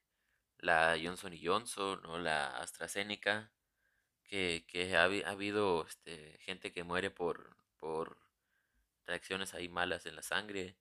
la 0.58 0.96
Johnson 1.02 1.32
y 1.32 1.44
Johnson 1.44 2.04
o 2.06 2.18
la 2.18 2.58
AstraZeneca, 2.58 3.52
que, 4.28 4.64
que 4.68 4.96
ha, 4.96 5.02
ha, 5.02 5.30
habido 5.30 5.86
este, 5.86 6.38
gente 6.40 6.72
que 6.72 6.84
muere 6.84 7.10
por, 7.10 7.56
por 7.78 8.18
reacciones 9.06 9.54
ahí 9.54 9.68
malas 9.68 10.06
en 10.06 10.16
la 10.16 10.22
sangre 10.22 10.76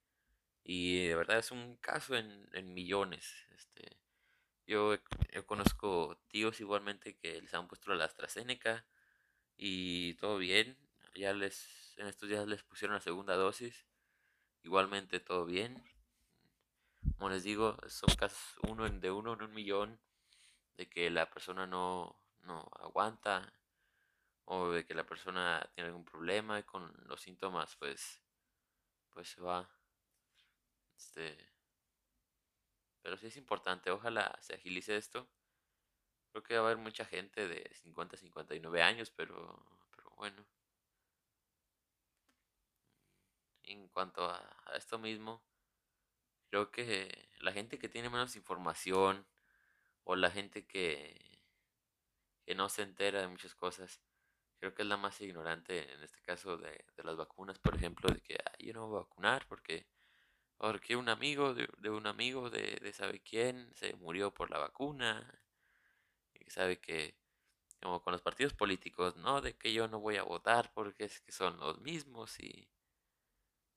y 0.63 1.07
de 1.07 1.15
verdad 1.15 1.39
es 1.39 1.51
un 1.51 1.77
caso 1.77 2.15
en, 2.15 2.49
en 2.51 2.73
millones. 2.73 3.47
Este, 3.55 3.97
yo, 4.67 4.97
yo, 5.33 5.47
conozco 5.47 6.19
tíos 6.27 6.59
igualmente 6.59 7.15
que 7.17 7.41
les 7.41 7.53
han 7.53 7.69
puesto 7.69 7.95
la 7.95 8.05
AstraZeneca 8.05 8.85
y 9.57 10.15
todo 10.15 10.37
bien. 10.37 10.77
Ya 11.15 11.33
les, 11.33 11.95
en 11.97 12.07
estos 12.07 12.27
días 12.29 12.45
les 12.47 12.63
pusieron 12.63 12.95
la 12.95 13.01
segunda 13.01 13.35
dosis. 13.35 13.85
Igualmente 14.63 15.21
todo 15.21 15.45
bien. 15.45 15.81
Como 17.17 17.29
les 17.29 17.43
digo, 17.43 17.77
son 17.87 18.13
casos 18.15 18.59
uno 18.63 18.89
de 18.89 19.11
uno 19.11 19.33
en 19.33 19.43
un 19.43 19.53
millón 19.53 19.99
de 20.75 20.89
que 20.89 21.09
la 21.09 21.29
persona 21.29 21.65
no, 21.65 22.19
no 22.47 22.67
aguanta 22.79 23.53
o 24.45 24.69
de 24.71 24.85
que 24.85 24.95
la 24.95 25.05
persona 25.05 25.69
tiene 25.75 25.89
algún 25.89 26.05
problema 26.05 26.59
y 26.59 26.63
con 26.63 26.93
los 27.05 27.21
síntomas 27.21 27.75
pues 27.75 28.21
pues 29.11 29.29
se 29.29 29.41
va 29.41 29.69
este, 30.97 31.37
pero 33.01 33.17
sí 33.17 33.27
es 33.27 33.37
importante, 33.37 33.91
ojalá 33.91 34.37
se 34.41 34.55
agilice 34.55 34.97
esto. 34.97 35.29
Creo 36.31 36.43
que 36.43 36.55
va 36.55 36.61
a 36.61 36.65
haber 36.65 36.77
mucha 36.77 37.05
gente 37.05 37.47
de 37.47 37.69
50 37.75 38.15
a 38.15 38.19
59 38.19 38.81
años, 38.81 39.11
pero, 39.11 39.65
pero 39.95 40.09
bueno. 40.17 40.45
En 43.63 43.87
cuanto 43.89 44.29
a, 44.29 44.41
esto 44.75 44.97
mismo, 44.97 45.43
creo 46.49 46.71
que 46.71 47.29
la 47.39 47.51
gente 47.51 47.77
que 47.79 47.89
tiene 47.89 48.09
menos 48.09 48.35
información 48.35 49.25
o 50.03 50.15
la 50.15 50.31
gente 50.31 50.65
que, 50.65 51.36
que 52.47 52.55
no 52.55 52.69
se 52.69 52.83
entera 52.83 53.19
de 53.19 53.27
muchas 53.27 53.55
cosas, 53.55 53.99
creo 54.59 54.73
que 54.73 54.83
es 54.83 54.87
la 54.87 54.95
más 54.95 55.19
ignorante 55.19 55.91
en 55.93 56.01
este 56.01 56.21
caso 56.21 56.55
de, 56.55 56.85
de 56.95 57.03
las 57.03 57.17
vacunas, 57.17 57.59
por 57.59 57.75
ejemplo, 57.75 58.09
de 58.09 58.21
que 58.21 58.37
yo 58.59 58.73
no 58.73 58.87
voy 58.87 58.99
a 58.99 59.03
vacunar 59.03 59.45
porque 59.49 59.85
porque 60.55 60.95
un 60.95 61.09
amigo 61.09 61.53
de, 61.53 61.67
un 61.89 62.07
amigo 62.07 62.49
de, 62.49 62.79
de, 62.81 62.93
sabe 62.93 63.21
quién 63.21 63.69
se 63.75 63.95
murió 63.95 64.33
por 64.33 64.49
la 64.49 64.57
vacuna. 64.57 65.39
Y 66.33 66.49
sabe 66.49 66.79
que, 66.79 67.15
como 67.81 68.01
con 68.01 68.13
los 68.13 68.21
partidos 68.21 68.53
políticos, 68.53 69.17
¿no? 69.17 69.41
De 69.41 69.57
que 69.57 69.73
yo 69.73 69.87
no 69.87 69.99
voy 69.99 70.15
a 70.17 70.23
votar 70.23 70.71
porque 70.73 71.05
es 71.05 71.19
que 71.19 71.31
son 71.31 71.59
los 71.59 71.79
mismos 71.81 72.39
y, 72.39 72.69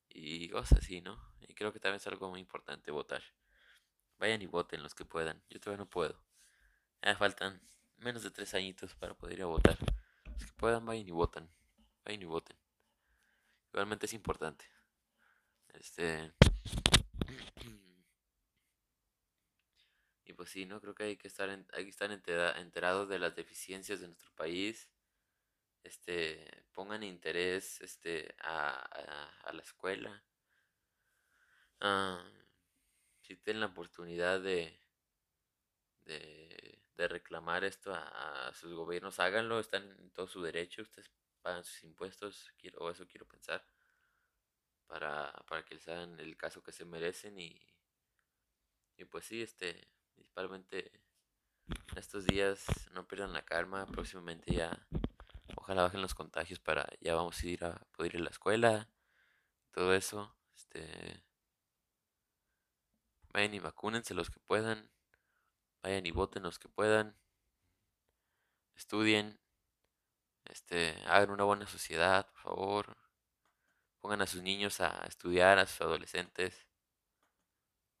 y 0.09 0.49
cosas 0.49 0.79
así, 0.79 1.01
¿no? 1.01 1.21
Y 1.41 1.53
creo 1.53 1.73
que 1.73 1.79
también 1.79 1.97
es 1.97 2.07
algo 2.07 2.29
muy 2.29 2.39
importante 2.39 2.89
votar. 2.91 3.21
Vayan 4.17 4.41
y 4.41 4.47
voten 4.47 4.81
los 4.81 4.95
que 4.95 5.05
puedan. 5.05 5.43
Yo 5.49 5.59
todavía 5.59 5.83
no 5.83 5.89
puedo. 5.89 6.23
Ya 7.03 7.15
faltan 7.15 7.61
menos 8.01 8.23
de 8.23 8.31
tres 8.31 8.53
añitos 8.53 8.95
para 8.95 9.13
poder 9.13 9.37
ir 9.37 9.43
a 9.43 9.47
votar. 9.47 9.77
Los 10.25 10.45
que 10.45 10.53
puedan, 10.57 10.85
vayan 10.85 11.07
y 11.07 11.11
voten. 11.11 11.49
Vayan 12.03 12.21
y 12.21 12.25
voten. 12.25 12.57
Igualmente 13.71 14.05
es 14.05 14.13
importante. 14.13 14.65
Este. 15.73 16.33
Y 20.23 20.33
pues 20.33 20.49
sí, 20.49 20.65
¿no? 20.65 20.79
Creo 20.79 20.95
que 20.95 21.03
hay 21.03 21.17
que 21.17 21.27
estar, 21.27 21.49
hay 21.49 21.83
que 21.83 21.89
estar 21.89 22.09
enterados 22.09 23.09
de 23.09 23.19
las 23.19 23.35
deficiencias 23.35 23.99
de 23.99 24.07
nuestro 24.07 24.31
país. 24.33 24.89
Este, 25.83 26.65
pongan 26.71 27.03
interés 27.03 27.81
este, 27.81 28.33
a, 28.39 29.51
la 29.51 29.61
escuela. 29.61 30.23
Ah, 31.81 32.23
si 33.23 33.35
tienen 33.35 33.59
la 33.59 33.67
oportunidad 33.67 34.39
de, 34.39 34.79
reclamar 36.97 37.63
esto 37.63 37.93
a, 37.93 38.51
sus 38.53 38.73
gobiernos, 38.73 39.19
háganlo, 39.19 39.59
están 39.59 39.89
en 39.99 40.11
todo 40.11 40.27
su 40.27 40.41
derecho, 40.41 40.81
ustedes 40.81 41.11
pagan 41.41 41.63
sus 41.63 41.83
impuestos, 41.83 42.53
quiero, 42.57 42.79
o 42.79 42.89
eso 42.91 43.07
quiero 43.07 43.27
pensar 43.27 43.65
para, 44.87 45.31
para 45.47 45.63
que 45.65 45.75
les 45.75 45.87
hagan 45.87 46.19
el 46.19 46.37
caso 46.37 46.61
que 46.61 46.71
se 46.71 46.85
merecen 46.85 47.39
y, 47.39 47.59
y 48.97 49.05
pues 49.05 49.25
sí, 49.25 49.41
este, 49.41 49.87
principalmente 50.13 50.91
en 51.91 51.97
estos 51.97 52.25
días 52.25 52.65
no 52.91 53.07
pierdan 53.07 53.33
la 53.33 53.43
calma, 53.43 53.85
próximamente 53.87 54.53
ya 54.53 54.87
ojalá 55.55 55.83
bajen 55.83 56.01
los 56.01 56.13
contagios 56.13 56.59
para 56.59 56.87
ya 56.99 57.15
vamos 57.15 57.41
a 57.41 57.47
ir 57.47 57.63
a 57.63 57.79
poder 57.93 58.15
ir 58.15 58.21
a 58.21 58.25
la 58.25 58.29
escuela, 58.29 58.89
todo 59.71 59.93
eso, 59.93 60.35
este 60.55 61.23
vayan 63.33 63.53
y 63.53 63.59
vacúnense 63.59 64.13
los 64.13 64.29
que 64.29 64.39
puedan, 64.41 64.89
Vayan 65.81 66.05
y 66.05 66.11
voten 66.11 66.43
los 66.43 66.59
que 66.59 66.69
puedan. 66.69 67.17
Estudien. 68.75 69.39
Este, 70.45 70.95
hagan 71.05 71.31
una 71.31 71.43
buena 71.43 71.67
sociedad, 71.67 72.29
por 72.31 72.41
favor. 72.41 72.97
Pongan 73.99 74.21
a 74.21 74.27
sus 74.27 74.41
niños 74.41 74.81
a 74.81 75.03
estudiar, 75.07 75.59
a 75.59 75.65
sus 75.65 75.81
adolescentes. 75.81 76.67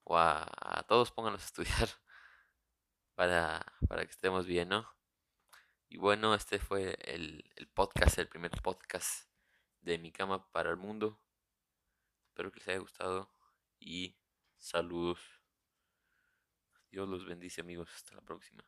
O 0.03 0.17
a, 0.17 0.85
todos 0.87 1.11
pónganlos 1.11 1.43
a 1.43 1.45
estudiar. 1.45 1.89
Para, 3.15 3.63
para 3.87 4.03
que 4.05 4.11
estemos 4.11 4.47
bien, 4.47 4.69
¿no? 4.69 4.89
Y 5.89 5.97
bueno, 5.97 6.33
este 6.33 6.57
fue 6.57 6.97
el, 7.03 7.51
el 7.55 7.67
podcast, 7.67 8.17
el 8.17 8.27
primer 8.27 8.49
podcast 8.63 9.29
de 9.81 9.97
mi 9.97 10.11
cama 10.11 10.49
para 10.51 10.71
el 10.71 10.77
mundo. 10.77 11.19
Espero 12.29 12.51
que 12.51 12.59
les 12.59 12.69
haya 12.69 12.79
gustado 12.79 13.29
y 13.79 14.17
saludos. 14.57 15.40
Dios 16.91 17.07
los 17.07 17.25
bendice 17.25 17.61
amigos. 17.61 17.89
Hasta 17.95 18.15
la 18.15 18.21
próxima. 18.21 18.63